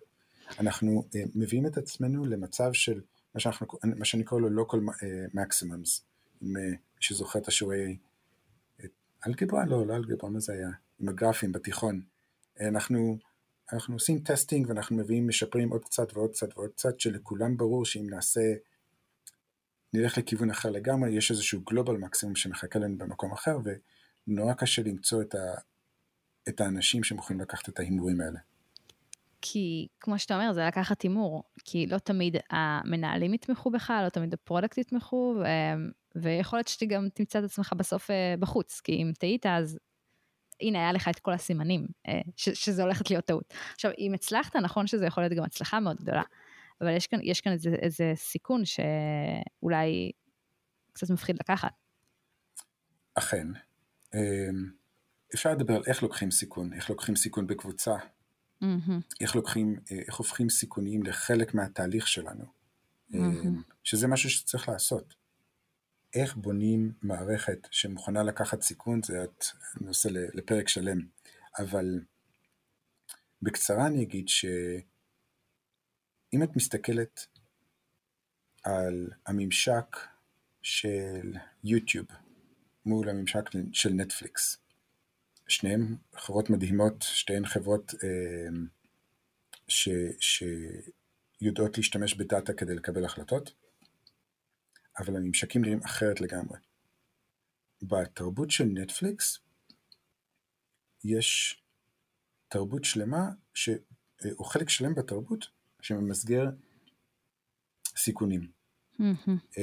אנחנו 0.61 1.09
uh, 1.09 1.19
מביאים 1.35 1.67
את 1.67 1.77
עצמנו 1.77 2.25
למצב 2.25 2.73
של 2.73 3.01
מה, 3.35 3.41
שאנחנו, 3.41 3.67
מה 3.85 4.05
שאני 4.05 4.25
קורא 4.25 4.41
לו 4.41 4.65
local 4.65 4.77
uh, 4.77 5.35
maximums, 5.35 6.03
אם 6.43 6.57
uh, 6.57 6.61
מי 6.61 6.77
שזוכר 7.01 7.39
את 7.39 7.49
השיעורי 7.49 7.97
אלגברה? 9.27 9.67
לא, 9.67 9.87
לא 9.87 9.97
אלגברה, 9.97 10.31
מה 10.31 10.41
זה 10.41 10.53
היה? 10.53 10.71
עם 11.01 11.09
הגרפים 11.09 11.53
בתיכון. 11.53 12.16
אנחנו, 12.61 13.19
אנחנו 13.73 13.95
עושים 13.95 14.19
טסטינג 14.19 14.69
ואנחנו 14.69 14.97
מביאים, 14.97 15.29
משפרים 15.29 15.71
עוד 15.71 15.85
קצת 15.85 16.17
ועוד 16.17 16.31
קצת 16.31 16.59
ועוד 16.59 16.71
קצת, 16.71 17.01
שלכולם 17.01 17.57
ברור 17.57 17.85
שאם 17.85 18.07
נעשה, 18.11 18.41
נלך 19.95 20.19
לכיוון 20.19 20.51
אחר 20.51 20.71
לגמרי, 20.71 21.11
יש 21.11 21.31
איזשהו 21.31 21.61
גלובל 21.61 21.97
מקסימום 21.97 22.37
שמחכה 22.37 22.79
לנו 22.79 22.99
במקום 22.99 23.33
אחר, 23.33 23.59
ונורא 24.29 24.55
קשה 24.55 24.83
למצוא 24.83 25.23
את, 25.23 25.35
ה, 25.35 25.55
את 26.49 26.61
האנשים 26.61 27.05
שמוכנים 27.05 27.41
לקחת 27.41 27.69
את 27.69 27.79
ההימורים 27.79 28.21
האלה. 28.21 28.39
כי 29.43 29.87
כמו 30.01 30.19
שאתה 30.19 30.35
אומר, 30.35 30.53
זה 30.53 30.67
לקחת 30.67 31.03
הימור, 31.03 31.43
כי 31.65 31.87
לא 31.87 31.99
תמיד 31.99 32.37
המנהלים 32.51 33.35
יתמכו 33.35 33.71
בך, 33.71 33.93
לא 34.05 34.09
תמיד 34.09 34.35
ה 34.35 34.40
product 34.40 34.79
יתמכו, 34.79 35.37
ו... 35.39 35.45
ויכול 36.23 36.59
להיות 36.59 36.69
שגם 36.69 37.09
תמצא 37.15 37.39
את 37.39 37.45
עצמך 37.45 37.73
בסוף 37.77 38.11
אה, 38.11 38.35
בחוץ, 38.39 38.81
כי 38.81 38.93
אם 38.93 39.13
טעית 39.19 39.47
אז 39.47 39.79
הנה 40.61 40.79
היה 40.79 40.93
לך 40.93 41.09
את 41.09 41.19
כל 41.19 41.33
הסימנים 41.33 41.87
אה, 42.09 42.21
ש... 42.37 42.49
שזה 42.49 42.83
הולכת 42.83 43.11
להיות 43.11 43.25
טעות. 43.25 43.55
עכשיו, 43.75 43.91
אם 43.99 44.15
הצלחת, 44.15 44.57
נכון 44.57 44.87
שזה 44.87 45.07
יכול 45.07 45.23
להיות 45.23 45.33
גם 45.33 45.45
הצלחה 45.45 45.81
מאוד 45.81 45.97
גדולה, 45.97 46.23
אבל 46.81 46.97
יש 46.97 47.07
כאן, 47.07 47.19
יש 47.23 47.41
כאן 47.41 47.53
איזה, 47.53 47.71
איזה 47.71 48.13
סיכון 48.15 48.63
שאולי 48.65 50.13
קצת 50.93 51.11
מפחיד 51.11 51.37
לקחת. 51.41 51.73
אכן. 53.15 53.47
אמ, 54.15 54.71
אפשר 55.35 55.53
לדבר 55.53 55.75
על 55.75 55.83
איך 55.87 56.03
לוקחים 56.03 56.31
סיכון, 56.31 56.73
איך 56.73 56.91
לוקחים 56.91 57.17
סיכון 57.17 57.47
בקבוצה, 57.47 57.97
Mm-hmm. 58.63 58.93
איך 59.21 59.37
לוקחים, 59.37 59.77
אה, 59.93 59.99
איך 60.07 60.17
הופכים 60.17 60.51
סיכונים 60.51 61.03
לחלק 61.03 61.55
מהתהליך 61.55 62.09
שלנו, 62.09 62.45
mm-hmm. 63.13 63.17
שזה 63.85 64.09
משהו 64.09 64.31
שצריך 64.31 64.69
לעשות. 64.69 65.15
איך 66.17 66.37
בונים 66.37 66.93
מערכת 67.03 67.69
שמוכנה 67.71 68.23
לקחת 68.23 68.63
סיכון, 68.63 69.01
זה 69.03 69.25
נושא 69.81 70.09
לפרק 70.13 70.69
שלם, 70.69 70.99
אבל 71.59 72.01
בקצרה 73.43 73.87
אני 73.87 74.03
אגיד 74.03 74.29
שאם 74.29 74.73
את 76.43 76.57
מסתכלת 76.57 77.27
על 78.63 79.11
הממשק 79.27 79.97
של 80.63 81.37
יוטיוב 81.65 82.07
מול 82.87 83.09
הממשק 83.09 83.51
של 83.73 83.91
נטפליקס, 83.93 84.59
שניהם 85.49 85.97
חברות 86.15 86.51
מדהימות, 86.51 87.03
שתיהן 87.03 87.47
חברות 87.47 87.95
אה, 88.05 88.49
ש, 89.69 89.89
שיודעות 90.21 91.77
להשתמש 91.77 92.15
בדאטה 92.15 92.53
כדי 92.53 92.75
לקבל 92.75 93.05
החלטות, 93.05 93.66
אבל 94.99 95.17
הממשקים 95.17 95.63
נראים 95.63 95.81
אחרת 95.85 96.21
לגמרי. 96.21 96.59
בתרבות 97.83 98.51
של 98.51 98.65
נטפליקס 98.65 99.39
יש 101.05 101.63
תרבות 102.49 102.85
שלמה, 102.85 103.29
ש, 103.55 103.69
אה, 103.69 104.31
או 104.39 104.45
חלק 104.45 104.69
שלם 104.69 104.95
בתרבות, 104.95 105.47
שממסגר 105.83 106.45
סיכונים. 107.97 108.51
Mm-hmm. 108.95 109.61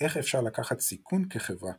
איך 0.00 0.16
אפשר 0.16 0.40
לקחת 0.40 0.80
סיכון 0.80 1.28
כחברה? 1.28 1.72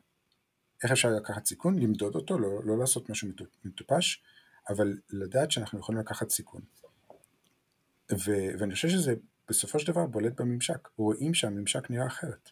איך 0.83 0.91
אפשר 0.91 1.09
לקחת 1.09 1.45
סיכון? 1.45 1.79
למדוד 1.79 2.15
אותו, 2.15 2.39
לא, 2.39 2.63
לא 2.65 2.77
לעשות 2.77 3.09
משהו 3.09 3.29
מטופש, 3.65 4.23
אבל 4.69 4.97
לדעת 5.09 5.51
שאנחנו 5.51 5.79
יכולים 5.79 6.01
לקחת 6.01 6.29
סיכון. 6.29 6.61
ו, 8.11 8.31
ואני 8.59 8.73
חושב 8.73 8.89
שזה 8.89 9.13
בסופו 9.49 9.79
של 9.79 9.91
דבר 9.91 10.05
בולט 10.05 10.41
בממשק, 10.41 10.87
רואים 10.97 11.33
שהממשק 11.33 11.89
נראה 11.89 12.07
אחרת. 12.07 12.49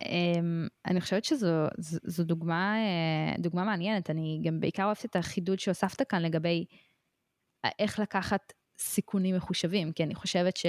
אמ, 0.00 0.68
אני 0.86 1.00
חושבת 1.00 1.24
שזו 1.24 2.24
דוגמה, 2.24 2.76
אה, 2.76 3.34
דוגמה 3.38 3.64
מעניינת, 3.64 4.10
אני 4.10 4.40
גם 4.44 4.60
בעיקר 4.60 4.84
אוהבת 4.84 5.04
את 5.04 5.16
החידוד 5.16 5.58
שהוספת 5.58 6.02
כאן 6.08 6.22
לגבי 6.22 6.64
איך 7.78 7.98
לקחת 7.98 8.52
סיכונים 8.78 9.36
מחושבים, 9.36 9.92
כי 9.92 10.04
אני 10.04 10.14
חושבת 10.14 10.56
ש... 10.56 10.66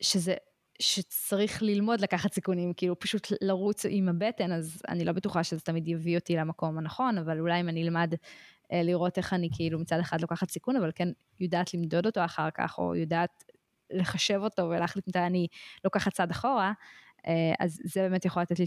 שזה, 0.00 0.34
שצריך 0.78 1.62
ללמוד 1.62 2.00
לקחת 2.00 2.32
סיכונים, 2.32 2.72
כאילו 2.74 2.98
פשוט 2.98 3.28
לרוץ 3.40 3.84
עם 3.88 4.08
הבטן, 4.08 4.52
אז 4.52 4.82
אני 4.88 5.04
לא 5.04 5.12
בטוחה 5.12 5.44
שזה 5.44 5.60
תמיד 5.60 5.88
יביא 5.88 6.18
אותי 6.18 6.36
למקום 6.36 6.78
הנכון, 6.78 7.18
אבל 7.18 7.40
אולי 7.40 7.60
אם 7.60 7.68
אני 7.68 7.82
אלמד 7.82 8.14
אה, 8.72 8.82
לראות 8.82 9.18
איך 9.18 9.32
אני 9.32 9.48
כאילו 9.52 9.78
מצד 9.78 9.98
אחד 10.00 10.20
לוקחת 10.20 10.50
סיכון, 10.50 10.76
אבל 10.76 10.90
כן 10.94 11.08
יודעת 11.40 11.74
למדוד 11.74 12.06
אותו 12.06 12.24
אחר 12.24 12.48
כך, 12.54 12.78
או 12.78 12.94
יודעת 12.94 13.44
לחשב 13.90 14.40
אותו 14.42 14.62
ולהחליט 14.62 15.08
מתי 15.08 15.18
אני 15.18 15.46
לוקחת 15.84 16.12
צעד 16.12 16.30
אחורה, 16.30 16.72
אה, 17.26 17.54
אז 17.58 17.80
זה 17.84 18.00
באמת 18.00 18.24
יכול 18.24 18.42
לתת 18.42 18.58
לי 18.58 18.66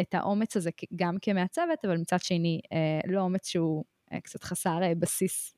את 0.00 0.14
האומץ 0.14 0.56
הזה 0.56 0.70
גם 0.96 1.16
כמעצבת, 1.22 1.84
אבל 1.84 1.96
מצד 1.96 2.20
שני, 2.20 2.60
אה, 2.72 3.10
לא 3.12 3.20
אומץ 3.20 3.48
שהוא 3.48 3.84
קצת 4.22 4.44
חסר 4.44 4.78
בסיס. 4.98 5.56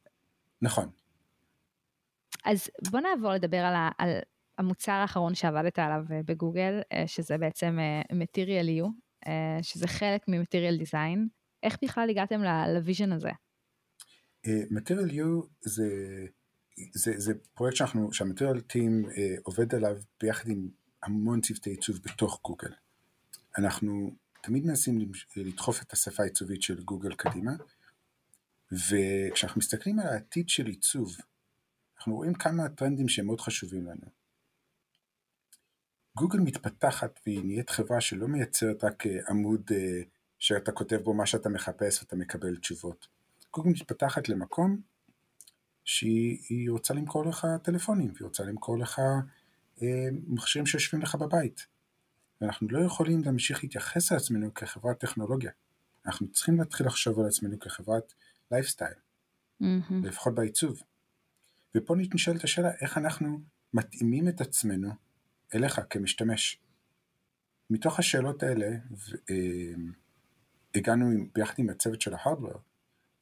נכון. 0.63 0.91
אז 2.45 2.71
בוא 2.91 3.01
נעבור 3.01 3.33
לדבר 3.33 3.59
על, 3.59 3.75
ה, 3.75 3.91
על 3.99 4.11
המוצר 4.59 4.93
האחרון 4.93 5.35
שעבדת 5.35 5.79
עליו 5.79 6.05
בגוגל, 6.09 6.81
שזה 7.07 7.39
בעצם 7.39 7.79
Material 8.13 8.85
You, 8.85 8.89
שזה 9.63 9.89
חלק 9.89 10.29
מ-Material 10.29 10.83
Design. 10.83 11.19
איך 11.63 11.77
בכלל 11.83 12.11
הגעתם 12.11 12.43
ל 12.75 12.80
vision 12.80 13.13
הזה? 13.13 13.31
Material 14.47 15.11
You 15.11 15.47
זה, 15.61 15.87
זה, 16.95 17.13
זה 17.17 17.33
פרויקט 17.55 17.77
שאנחנו, 17.77 18.13
שה 18.13 18.26
Material 18.26 18.61
team 18.61 19.05
uh, 19.07 19.41
עובד 19.43 19.75
עליו 19.75 19.97
ביחד 20.21 20.49
עם 20.49 20.69
המון 21.03 21.41
צוותי 21.41 21.71
עיצוב 21.71 21.99
בתוך 22.05 22.41
גוגל. 22.45 22.73
אנחנו 23.59 24.15
תמיד 24.43 24.67
מנסים 24.67 25.13
לדחוף 25.37 25.83
את 25.83 25.93
השפה 25.93 26.23
העיצובית 26.23 26.63
של 26.63 26.83
גוגל 26.83 27.15
קדימה, 27.15 27.53
וכשאנחנו 28.73 29.59
מסתכלים 29.59 29.99
על 29.99 30.07
העתיד 30.07 30.49
של 30.49 30.67
עיצוב, 30.67 31.17
אנחנו 31.97 32.15
רואים 32.15 32.35
כמה 32.35 32.69
טרנדים 32.69 33.09
שהם 33.09 33.27
מאוד 33.27 33.41
חשובים 33.41 33.87
לנו. 33.87 34.21
גוגל 36.17 36.39
מתפתחת 36.39 37.21
והיא 37.27 37.45
נהיית 37.45 37.71
חברה 37.71 38.01
שלא 38.01 38.29
מייצרת 38.29 38.85
רק 38.85 39.07
אה, 39.07 39.19
עמוד 39.29 39.71
uh, 39.71 39.75
שאתה 40.39 40.73
כותב 40.73 40.97
בו 40.97 41.15
מה 41.15 41.27
שאתה 41.27 41.49
מחפש 41.49 42.03
ואתה 42.03 42.17
מקבל 42.17 42.57
תשובות. 42.57 43.07
גוגל 43.53 43.71
מתפתחת 43.71 44.29
למקום 44.29 44.81
שהיא 45.91 46.71
רוצה 46.71 46.95
למכור 46.95 47.27
לך 47.27 47.47
טלפונים, 47.63 48.13
והיא 48.15 48.25
רוצה 48.25 48.45
למכור 48.45 48.79
לך 48.79 48.99
אה, 49.83 50.09
מכשירים 50.27 50.67
שיושבים 50.67 51.03
לך 51.03 51.15
בבית. 51.15 51.67
ואנחנו 52.41 52.69
לא 52.69 52.85
יכולים 52.85 53.23
להמשיך 53.25 53.63
להתייחס 53.63 54.13
לעצמנו 54.13 54.55
כחברת 54.55 55.01
טכנולוגיה. 55.01 55.51
אנחנו 56.07 56.33
צריכים 56.33 56.59
להתחיל 56.59 56.87
לחשוב 56.87 57.21
על 57.21 57.27
עצמנו 57.27 57.59
כחברת 57.59 58.15
לייפסטייל, 58.51 58.93
mm-hmm. 59.63 59.95
לפחות 60.03 60.35
בעיצוב. 60.35 60.83
ופה 61.77 61.95
נשאלת 62.15 62.45
השאלה 62.45 62.71
איך 62.81 62.99
אנחנו 62.99 63.41
מתאימים 63.75 64.29
את 64.29 64.41
עצמנו 64.41 64.91
אליך 65.55 65.81
כמשתמש. 65.91 66.61
מתוך 67.71 67.99
השאלות 67.99 68.43
האלה 68.43 68.67
אה, 69.31 69.75
הגענו 70.75 71.27
ביחד 71.35 71.55
עם 71.59 71.71
הצוות 71.71 72.01
של 72.01 72.15
ההארדוור 72.15 72.61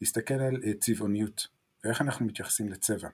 להסתכל 0.00 0.35
על 0.35 0.57
אה, 0.64 0.72
צבעוניות. 0.81 1.57
ואיך 1.84 2.02
אנחנו 2.02 2.26
מתייחסים 2.26 2.68
לצבע 2.68 3.08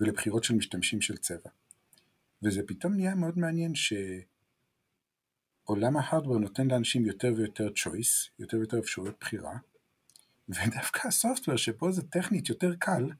ולבחירות 0.00 0.44
של 0.44 0.54
משתמשים 0.54 1.00
של 1.00 1.16
צבע. 1.16 1.50
וזה 2.42 2.62
פתאום 2.66 2.94
נהיה 2.94 3.14
מאוד 3.14 3.38
מעניין 3.38 3.72
שעולם 5.64 5.96
ההארדוור 5.96 6.38
נותן 6.38 6.68
לאנשים 6.68 7.06
יותר 7.06 7.32
ויותר 7.36 7.68
choice, 7.68 8.30
יותר 8.38 8.56
ויותר 8.56 8.78
אפשרויות 8.78 9.16
בחירה, 9.20 9.58
ודווקא 10.48 11.08
הסופטוור 11.08 11.56
שבו 11.56 11.92
זה 11.92 12.02
טכנית 12.02 12.48
יותר 12.48 12.74
קל, 12.78 13.10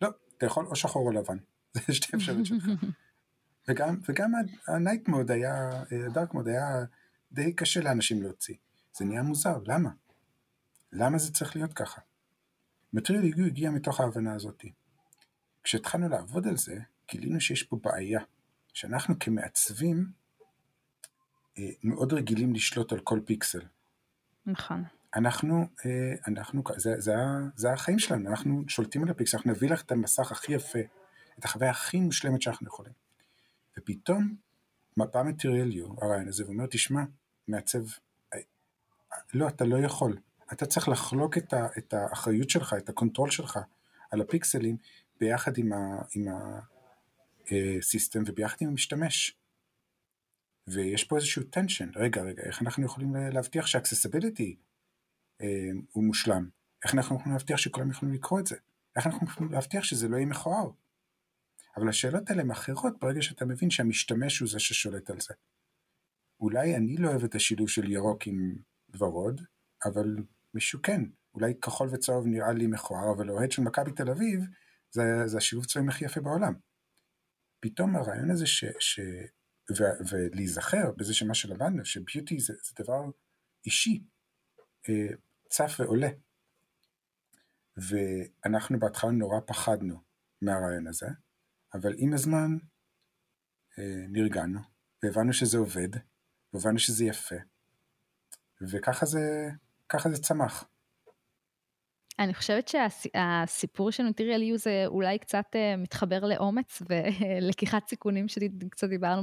לא, 0.00 0.08
אתה 0.38 0.46
יכול 0.46 0.66
או 0.66 0.76
שחור 0.76 1.06
או 1.06 1.12
לבן, 1.12 1.36
זה 1.74 1.94
שתי 1.94 2.16
אפשרויות 2.16 2.46
שלך. 2.46 2.64
וגם, 3.68 4.00
וגם 4.08 4.34
ה-night 4.34 5.08
mode 5.08 5.32
היה, 5.32 5.54
ה-dark 5.70 6.32
mode 6.32 6.48
היה 6.48 6.84
די 7.32 7.52
קשה 7.52 7.80
לאנשים 7.80 8.22
להוציא. 8.22 8.54
זה 8.96 9.04
נהיה 9.04 9.22
מוזר, 9.22 9.58
למה? 9.66 9.90
למה 10.92 11.18
זה 11.18 11.32
צריך 11.32 11.56
להיות 11.56 11.72
ככה? 11.72 12.00
מטריאל 12.94 13.22
היגוי 13.22 13.46
הגיע 13.46 13.70
מתוך 13.70 14.00
ההבנה 14.00 14.34
הזאת. 14.34 14.64
כשהתחלנו 15.64 16.08
לעבוד 16.08 16.46
על 16.46 16.56
זה, 16.56 16.78
גילינו 17.10 17.40
שיש 17.40 17.62
פה 17.62 17.78
בעיה, 17.82 18.20
שאנחנו 18.72 19.14
כמעצבים 19.20 20.06
אה, 21.58 21.70
מאוד 21.84 22.12
רגילים 22.12 22.54
לשלוט 22.54 22.92
על 22.92 23.00
כל 23.00 23.20
פיקסל. 23.26 23.62
נכון. 24.46 24.84
אנחנו, 25.16 25.68
אה, 25.86 26.14
אנחנו, 26.26 26.62
זה, 26.76 26.94
זה, 26.98 27.14
זה 27.56 27.72
החיים 27.72 27.98
שלנו, 27.98 28.30
אנחנו 28.30 28.64
שולטים 28.68 29.02
על 29.02 29.10
הפיקסל, 29.10 29.36
אנחנו 29.36 29.50
נביא 29.50 29.70
לך 29.70 29.82
את 29.82 29.92
המסך 29.92 30.32
הכי 30.32 30.52
יפה, 30.52 30.78
את 31.38 31.44
החוויה 31.44 31.70
הכי 31.70 32.00
מושלמת 32.00 32.42
שאנחנו 32.42 32.66
יכולים. 32.66 32.92
ופתאום, 33.78 34.36
מפה 34.96 35.22
Material 35.22 35.65
You, 35.65 35.86
הרעיון 36.02 36.28
הזה, 36.28 36.44
ואומר, 36.44 36.66
תשמע, 36.66 37.02
מעצב, 37.48 37.84
אה, 38.34 38.38
לא, 39.34 39.48
אתה 39.48 39.64
לא 39.64 39.76
יכול. 39.76 40.16
אתה 40.54 40.66
צריך 40.66 40.88
לחלוק 40.88 41.38
את, 41.38 41.52
ה, 41.52 41.66
את 41.78 41.94
האחריות 41.94 42.50
שלך, 42.50 42.74
את 42.78 42.88
ה 42.88 42.93
control 42.93 43.30
שלך 43.30 43.58
על 44.10 44.20
הפיקסלים 44.20 44.76
ביחד 45.20 45.58
עם, 45.58 45.72
ה, 45.72 46.02
עם 46.14 46.26
ה 47.50 47.60
system 47.60 48.20
אה, 48.20 48.24
וביחד 48.26 48.56
עם 48.60 48.68
המשתמש. 48.68 49.38
ויש 50.66 51.04
פה 51.04 51.16
איזשהו 51.16 51.42
tension, 51.42 51.90
רגע, 51.96 52.22
רגע, 52.22 52.42
איך 52.42 52.62
אנחנו 52.62 52.84
יכולים 52.84 53.14
להבטיח 53.14 53.66
ש 53.66 53.78
accessibility 53.78 54.56
אה, 55.40 55.70
הוא 55.92 56.04
מושלם? 56.04 56.48
איך 56.84 56.94
אנחנו 56.94 57.16
יכולים 57.16 57.32
להבטיח 57.32 57.58
שכולם 57.58 57.90
יכולים 57.90 58.14
לקרוא 58.14 58.40
את 58.40 58.46
זה? 58.46 58.56
איך 58.96 59.06
אנחנו 59.06 59.26
יכולים 59.26 59.52
להבטיח 59.52 59.84
שזה 59.84 60.08
לא 60.08 60.16
יהיה 60.16 60.26
מכוער? 60.26 60.70
אבל 61.76 61.88
השאלות 61.88 62.30
האלה 62.30 62.42
הן 62.42 62.50
אחרות 62.50 62.98
ברגע 63.00 63.22
שאתה 63.22 63.44
מבין 63.44 63.70
שהמשתמש 63.70 64.38
הוא 64.38 64.48
זה 64.48 64.60
ששולט 64.60 65.10
על 65.10 65.20
זה. 65.20 65.34
אולי 66.40 66.76
אני 66.76 66.96
לא 66.96 67.08
אוהב 67.08 67.24
את 67.24 67.34
השילוב 67.34 67.68
של 67.68 67.90
ירוק 67.90 68.26
עם 68.26 68.56
ורוד, 68.98 69.40
אבל 69.84 70.16
מישהו 70.54 70.82
כן. 70.82 71.02
אולי 71.34 71.54
כחול 71.60 71.88
וצהוב 71.92 72.26
נראה 72.26 72.52
לי 72.52 72.66
מכוער, 72.66 73.12
אבל 73.16 73.30
אוהד 73.30 73.52
של 73.52 73.62
מכבי 73.62 73.92
תל 73.92 74.10
אביב 74.10 74.40
זה, 74.90 75.02
זה 75.26 75.38
השילוב 75.38 75.64
צבעים 75.64 75.88
הכי 75.88 76.04
יפה 76.04 76.20
בעולם. 76.20 76.54
פתאום 77.60 77.96
הרעיון 77.96 78.30
הזה 78.30 78.46
ש... 78.46 78.64
ש 78.78 79.00
ו, 79.70 79.82
ולהיזכר 80.10 80.92
בזה 80.96 81.14
שמה 81.14 81.34
שלמדנו, 81.34 81.84
שביוטי 81.84 82.40
זה, 82.40 82.54
זה 82.62 82.84
דבר 82.84 83.02
אישי, 83.66 84.04
אה, 84.88 85.14
צף 85.48 85.76
ועולה. 85.78 86.08
ואנחנו 87.76 88.78
בהתחלה 88.78 89.10
נורא 89.10 89.40
פחדנו 89.46 89.96
מהרעיון 90.42 90.86
הזה, 90.86 91.06
אבל 91.74 91.94
עם 91.96 92.14
הזמן 92.14 92.56
אה, 93.78 94.06
נרגענו, 94.08 94.60
והבנו 95.02 95.32
שזה 95.32 95.58
עובד, 95.58 95.88
והבנו 96.52 96.78
שזה 96.78 97.04
יפה, 97.04 97.36
וככה 98.70 99.06
זה, 99.06 99.50
ככה 99.88 100.08
זה 100.08 100.22
צמח. 100.22 100.64
אני 102.18 102.34
חושבת 102.34 102.68
שהסיפור 102.68 103.90
של 103.90 104.02
מטריאל 104.02 104.42
יו 104.42 104.58
זה 104.58 104.84
אולי 104.86 105.18
קצת 105.18 105.44
אה, 105.54 105.76
מתחבר 105.76 106.20
לאומץ 106.24 106.82
ולקיחת 106.88 107.86
סיכונים 107.90 108.28
שקצת 108.28 108.88
דיברנו 108.88 109.22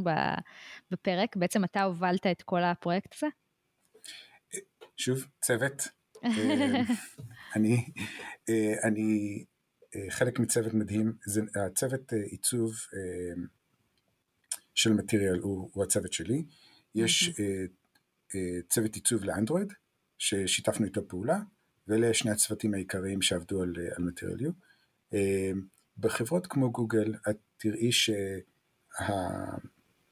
בפרק. 0.91 1.35
בעצם 1.35 1.63
אתה 1.63 1.83
הובלת 1.83 2.27
את 2.27 2.41
כל 2.41 2.63
הפרויקט 2.63 3.13
הזה? 3.15 3.27
שוב, 4.97 5.25
צוות. 5.41 5.87
אה, 6.25 6.81
אני, 7.55 7.85
אה, 8.49 8.73
אני 8.83 9.43
חלק 10.09 10.39
מצוות 10.39 10.73
מדהים, 10.73 11.13
זה 11.25 11.41
הצוות 11.65 12.13
עיצוב 12.13 12.73
של 14.75 14.93
מטריאל 14.93 15.39
הוא, 15.39 15.69
הוא 15.73 15.83
הצוות 15.83 16.13
שלי. 16.13 16.45
יש 16.95 17.31
צוות 18.69 18.95
עיצוב 18.95 19.23
לאנדרואיד, 19.23 19.73
ששיתפנו 20.21 20.85
איתו 20.85 21.07
פעולה, 21.07 21.39
ואלה 21.87 22.13
שני 22.13 22.31
הצוותים 22.31 22.73
העיקריים 22.73 23.21
שעבדו 23.21 23.61
על, 23.61 23.73
על 23.95 24.09
Material 24.09 24.41
U. 24.41 24.51
אה, 25.13 25.51
בחברות 25.97 26.47
כמו 26.47 26.71
גוגל 26.71 27.13
את 27.29 27.37
תראי 27.57 27.89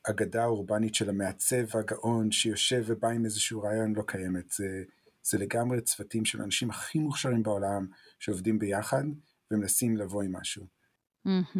שהאגדה 0.10 0.44
האורבנית 0.44 0.96
של 0.96 1.10
המעצב 1.10 1.78
הגאון 1.78 2.32
שיושב 2.32 2.84
ובא 2.88 3.10
עם 3.10 3.26
איזשהו 3.26 3.62
רעיון 3.62 3.94
לא 3.96 4.04
קיימת. 4.08 4.52
זה, 4.52 4.84
זה 5.24 5.38
לגמרי 5.38 5.82
צוותים 5.82 6.26
של 6.26 6.42
האנשים 6.42 6.70
הכי 6.70 7.00
מוכשרים 7.00 7.44
בעולם 7.44 7.88
שעובדים 8.20 8.60
ביחד 8.60 9.04
ומנסים 9.52 9.98
לבוא 9.98 10.24
עם 10.24 10.36
משהו. 10.36 10.66
Mm-hmm. 11.28 11.60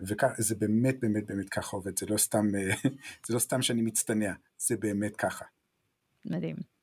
וזה 0.00 0.54
באמת 0.54 1.00
באמת 1.00 1.26
באמת 1.26 1.48
ככה 1.48 1.76
עובד, 1.76 1.98
זה 1.98 2.06
לא 2.06 2.16
סתם, 2.16 2.46
זה 3.26 3.34
לא 3.34 3.38
סתם 3.38 3.62
שאני 3.62 3.82
מצטנע, 3.82 4.32
זה 4.58 4.76
באמת 4.76 5.16
ככה. 5.16 5.44
מדהים. 6.24 6.77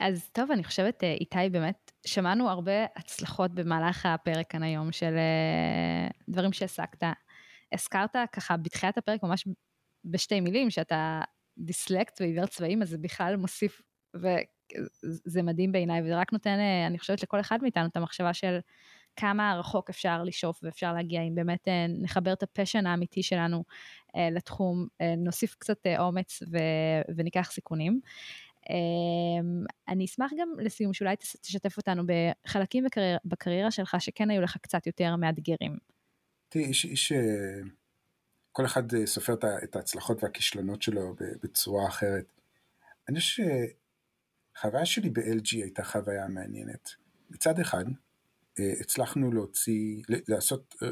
אז 0.00 0.30
טוב, 0.32 0.50
אני 0.50 0.64
חושבת, 0.64 1.04
איתי, 1.04 1.48
באמת, 1.50 1.92
שמענו 2.06 2.48
הרבה 2.48 2.84
הצלחות 2.96 3.54
במהלך 3.54 4.06
הפרק 4.06 4.50
כאן 4.50 4.62
היום 4.62 4.92
של 4.92 5.14
דברים 6.28 6.52
שהעסקת. 6.52 7.02
הזכרת 7.72 8.16
ככה 8.32 8.56
בתחילת 8.56 8.98
הפרק 8.98 9.22
ממש 9.22 9.44
בשתי 10.04 10.40
מילים, 10.40 10.70
שאתה 10.70 11.22
דיסלקט 11.58 12.20
ועיוור 12.20 12.46
צבעים, 12.46 12.82
אז 12.82 12.88
זה 12.88 12.98
בכלל 12.98 13.36
מוסיף, 13.36 13.82
וזה 14.14 15.42
מדהים 15.42 15.72
בעיניי, 15.72 16.02
וזה 16.02 16.16
רק 16.16 16.32
נותן, 16.32 16.58
אני 16.86 16.98
חושבת, 16.98 17.22
לכל 17.22 17.40
אחד 17.40 17.58
מאיתנו 17.62 17.86
את 17.86 17.96
המחשבה 17.96 18.34
של 18.34 18.58
כמה 19.16 19.56
רחוק 19.58 19.90
אפשר 19.90 20.22
לשאוף 20.22 20.60
ואפשר 20.62 20.92
להגיע, 20.92 21.22
אם 21.22 21.34
באמת 21.34 21.68
אה, 21.68 21.86
נחבר 21.88 22.32
את 22.32 22.42
ה 22.42 22.47
passion 22.47 22.86
האמיתי 22.86 23.22
שלנו 23.22 23.64
אה, 24.16 24.30
לתחום, 24.30 24.86
אה, 25.00 25.14
נוסיף 25.16 25.56
קצת 25.58 25.86
אומץ 25.98 26.42
ו- 26.52 27.12
וניקח 27.16 27.50
סיכונים. 27.50 28.00
אני 29.88 30.04
אשמח 30.04 30.30
גם 30.38 30.48
לסיום 30.58 30.92
שאולי 30.92 31.16
תשתף 31.16 31.76
אותנו 31.76 32.02
בחלקים 32.06 32.84
בקריירה, 32.84 33.18
בקריירה 33.24 33.70
שלך 33.70 33.96
שכן 33.98 34.30
היו 34.30 34.42
לך 34.42 34.56
קצת 34.56 34.86
יותר 34.86 35.16
מאתגרים. 35.16 35.76
תראי, 36.48 36.64
איש, 36.64 36.84
איש, 36.84 37.12
כל 38.52 38.64
אחד 38.66 39.04
סופר 39.04 39.34
את 39.64 39.76
ההצלחות 39.76 40.22
והכישלונות 40.22 40.82
שלו 40.82 41.14
בצורה 41.42 41.88
אחרת. 41.88 42.24
אני 43.08 43.20
חושב 43.20 43.42
שהחוויה 44.54 44.86
שלי 44.86 45.10
ב-LG 45.10 45.52
הייתה 45.52 45.84
חוויה 45.84 46.28
מעניינת. 46.28 46.90
מצד 47.30 47.58
אחד, 47.58 47.84
אה, 48.58 48.72
הצלחנו 48.80 49.32
להוציא, 49.32 50.02
לעשות 50.28 50.74
אה, 50.82 50.88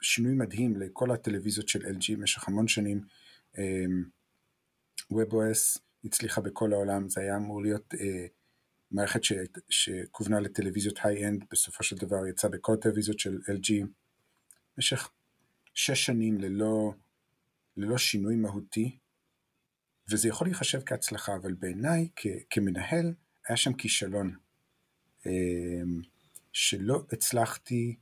שינוי 0.00 0.34
מדהים 0.34 0.76
לכל 0.76 1.10
הטלוויזיות 1.10 1.68
של 1.68 1.86
LG 1.86 2.16
במשך 2.16 2.48
המון 2.48 2.68
שנים. 2.68 3.00
אה, 3.58 3.84
WebOS 5.12 5.80
הצליחה 6.04 6.40
בכל 6.40 6.72
העולם, 6.72 7.08
זה 7.08 7.20
היה 7.20 7.36
אמור 7.36 7.62
להיות 7.62 7.94
מערכת 8.90 9.24
ש, 9.24 9.32
שכוונה 9.68 10.40
לטלוויזיות 10.40 10.98
high-end, 11.02 11.44
בסופו 11.50 11.84
של 11.84 11.96
דבר 11.96 12.26
יצא 12.26 12.48
בכל 12.48 12.74
הטלוויזיות 12.74 13.18
של 13.18 13.38
LG. 13.46 13.86
במשך 14.76 15.10
שש 15.74 16.06
שנים 16.06 16.38
ללא, 16.38 16.94
ללא 17.76 17.98
שינוי 17.98 18.36
מהותי, 18.36 18.98
וזה 20.10 20.28
יכול 20.28 20.46
להיחשב 20.46 20.80
כהצלחה, 20.86 21.36
אבל 21.36 21.54
בעיניי 21.54 22.08
כמנהל 22.50 23.14
היה 23.48 23.56
שם 23.56 23.72
כישלון. 23.72 24.36
שלא 26.52 27.06
הצלחתי 27.12 27.96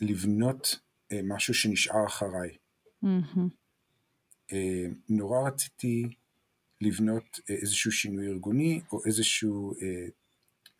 לבנות 0.00 0.80
אה, 1.12 1.20
משהו 1.24 1.54
שנשאר 1.54 2.06
אחריי. 2.06 2.56
Mm-hmm. 3.04 3.40
אה, 4.52 4.86
נורא 5.08 5.48
רציתי 5.48 6.14
לבנות 6.82 7.40
אה, 7.50 7.54
איזשהו 7.54 7.92
שינוי 7.92 8.28
ארגוני 8.28 8.80
או 8.92 9.04
איזשהו 9.06 9.74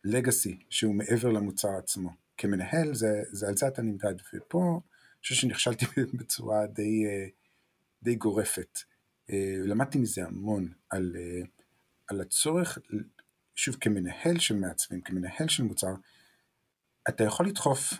לגאסי 0.04 0.58
שהוא 0.70 0.94
מעבר 0.94 1.28
למוצר 1.28 1.68
עצמו. 1.78 2.10
כמנהל 2.36 2.94
זה, 2.94 3.22
זה 3.30 3.48
על 3.48 3.56
זה 3.56 3.68
אתה 3.68 3.82
נמדד, 3.82 4.14
ופה 4.34 4.80
אני 4.82 5.20
חושב 5.22 5.34
שנכשלתי 5.34 5.86
בצורה 6.18 6.66
די, 6.66 7.04
די 8.02 8.14
גורפת. 8.14 8.78
למדתי 9.64 9.98
מזה 9.98 10.24
המון 10.24 10.72
על, 10.90 11.16
על 12.08 12.20
הצורך, 12.20 12.78
שוב 13.54 13.76
כמנהל 13.80 14.38
של 14.38 14.56
מעצבים, 14.56 15.00
כמנהל 15.00 15.48
של 15.48 15.62
מוצר, 15.62 15.94
אתה 17.08 17.24
יכול 17.24 17.46
לדחוף 17.46 17.92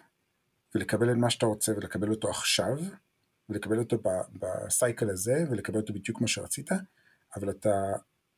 ולקבל 0.75 1.11
את 1.11 1.17
מה 1.17 1.31
שאתה 1.31 1.47
רוצה 1.47 1.73
ולקבל 1.73 2.11
אותו 2.11 2.31
עכשיו, 2.31 2.79
ולקבל 3.49 3.79
אותו 3.79 4.03
בסייקל 4.33 5.11
הזה, 5.11 5.45
ולקבל 5.51 5.81
אותו 5.81 5.95
בדיוק 5.95 6.19
כמו 6.19 6.29
שרצית, 6.29 6.71
אבל 7.37 7.51
אתה 7.51 7.93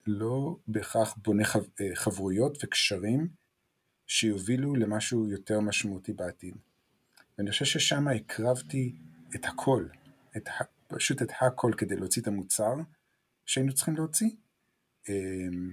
לא 0.06 0.56
בהכרח 0.66 1.14
בונה 1.16 1.42
אה, 1.80 1.90
חברויות 1.94 2.64
וקשרים 2.64 3.28
שיובילו 4.06 4.74
למשהו 4.74 5.28
יותר 5.28 5.60
משמעותי 5.60 6.12
בעתיד. 6.12 6.54
ואני 7.38 7.50
חושב 7.50 7.64
ששם 7.64 8.08
הקרבתי 8.08 8.96
את 9.34 9.44
הכל, 9.44 9.86
את, 10.36 10.48
פשוט 10.88 11.22
את 11.22 11.30
הכל 11.40 11.72
כדי 11.76 11.96
להוציא 11.96 12.22
את 12.22 12.26
המוצר 12.26 12.74
שהיינו 13.46 13.74
צריכים 13.74 13.96
להוציא. 13.96 14.30
אמ, 15.08 15.72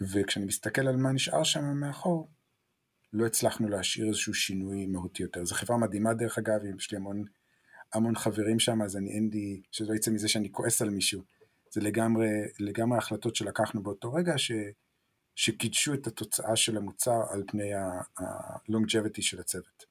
וכשאני 0.00 0.46
מסתכל 0.46 0.88
על 0.88 0.96
מה 0.96 1.12
נשאר 1.12 1.44
שם 1.44 1.64
מאחור, 1.64 2.28
לא 3.12 3.26
הצלחנו 3.26 3.68
להשאיר 3.68 4.08
איזשהו 4.08 4.34
שינוי 4.34 4.86
מהותי 4.86 5.22
יותר. 5.22 5.44
זו 5.44 5.54
חברה 5.54 5.78
מדהימה 5.78 6.14
דרך 6.14 6.38
אגב, 6.38 6.60
יש 6.78 6.90
לי 6.90 6.96
המון, 6.96 7.24
המון 7.92 8.16
חברים 8.16 8.60
שם, 8.60 8.82
אז 8.82 8.96
אני 8.96 9.10
אין 9.10 9.30
לי, 9.32 9.62
שלא 9.70 9.94
יצא 9.94 10.10
מזה 10.10 10.28
שאני 10.28 10.52
כועס 10.52 10.82
על 10.82 10.90
מישהו. 10.90 11.22
זה 11.70 11.80
לגמרי, 11.80 12.28
לגמרי 12.60 12.98
החלטות 12.98 13.36
שלקחנו 13.36 13.82
באותו 13.82 14.12
רגע, 14.12 14.32
ש, 14.36 14.52
שקידשו 15.36 15.94
את 15.94 16.06
התוצאה 16.06 16.56
של 16.56 16.76
המוצר 16.76 17.20
על 17.32 17.42
פני 17.46 17.74
ה-longevity 17.74 19.22
של 19.22 19.40
הצוות. 19.40 19.84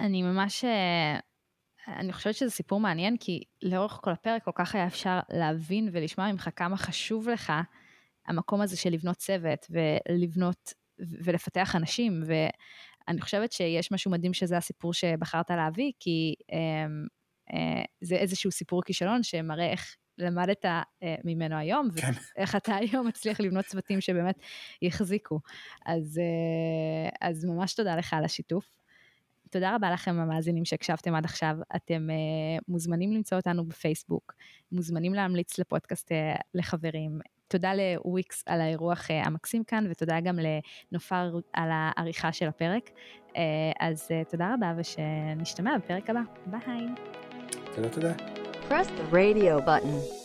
אני 0.00 0.22
ממש, 0.22 0.64
אה, 0.64 1.18
אני 1.88 2.12
חושבת 2.12 2.34
שזה 2.34 2.50
סיפור 2.50 2.80
מעניין, 2.80 3.16
כי 3.16 3.42
לאורך 3.62 4.00
כל 4.02 4.10
הפרק 4.10 4.44
כל 4.44 4.50
כך 4.54 4.74
היה 4.74 4.86
אפשר 4.86 5.20
להבין 5.30 5.88
ולשמוע 5.92 6.32
ממך 6.32 6.48
כמה 6.56 6.76
חשוב 6.76 7.28
לך 7.28 7.52
המקום 8.26 8.60
הזה 8.60 8.76
של 8.76 8.90
לבנות 8.90 9.16
צוות 9.16 9.66
ולבנות 9.70 10.72
ולפתח 10.98 11.76
אנשים, 11.76 12.22
ואני 12.26 13.20
חושבת 13.20 13.52
שיש 13.52 13.92
משהו 13.92 14.10
מדהים 14.10 14.34
שזה 14.34 14.56
הסיפור 14.56 14.94
שבחרת 14.94 15.50
להביא, 15.50 15.92
כי 16.00 16.34
אה, 16.52 16.86
אה, 17.52 17.84
זה 18.00 18.16
איזשהו 18.16 18.50
סיפור 18.50 18.82
כישלון 18.82 19.22
שמראה 19.22 19.70
איך 19.70 19.96
למדת 20.18 20.64
אה, 20.64 20.82
ממנו 21.24 21.56
היום, 21.56 21.88
כן. 21.96 22.12
ואיך 22.38 22.56
אתה 22.56 22.76
היום 22.76 23.06
מצליח 23.06 23.40
לבנות 23.40 23.64
צוותים 23.64 24.00
שבאמת 24.00 24.38
יחזיקו. 24.82 25.40
אז, 25.86 26.18
אה, 26.18 27.28
אז 27.28 27.44
ממש 27.44 27.74
תודה 27.74 27.96
לך 27.96 28.14
על 28.14 28.24
השיתוף. 28.24 28.84
תודה 29.54 29.74
רבה 29.74 29.90
לכם 29.90 30.18
המאזינים 30.18 30.64
שהקשבתם 30.64 31.14
עד 31.14 31.24
עכשיו. 31.24 31.56
אתם 31.76 32.08
uh, 32.10 32.64
מוזמנים 32.68 33.12
למצוא 33.12 33.38
אותנו 33.38 33.64
בפייסבוק, 33.64 34.34
מוזמנים 34.72 35.14
להמליץ 35.14 35.58
לפודקאסט 35.58 36.12
uh, 36.12 36.14
לחברים. 36.54 37.18
תודה 37.48 37.72
לוויקס 37.74 38.42
על 38.46 38.60
האירוח 38.60 39.10
uh, 39.10 39.12
המקסים 39.12 39.64
כאן, 39.64 39.86
ותודה 39.90 40.20
גם 40.20 40.38
לנופר 40.92 41.38
על 41.52 41.68
העריכה 41.72 42.32
של 42.32 42.46
הפרק. 42.48 42.90
Uh, 43.28 43.36
אז 43.80 44.08
uh, 44.08 44.30
תודה 44.30 44.54
רבה, 44.54 44.74
ושנשתמע 44.76 45.78
בפרק 45.78 46.10
הבא. 46.10 46.20
ביי. 46.46 46.86
תודה, 47.74 47.88
תודה. 47.88 48.43
Press 48.68 48.88
the 48.88 49.04
radio 49.04 49.60
button. 49.60 50.23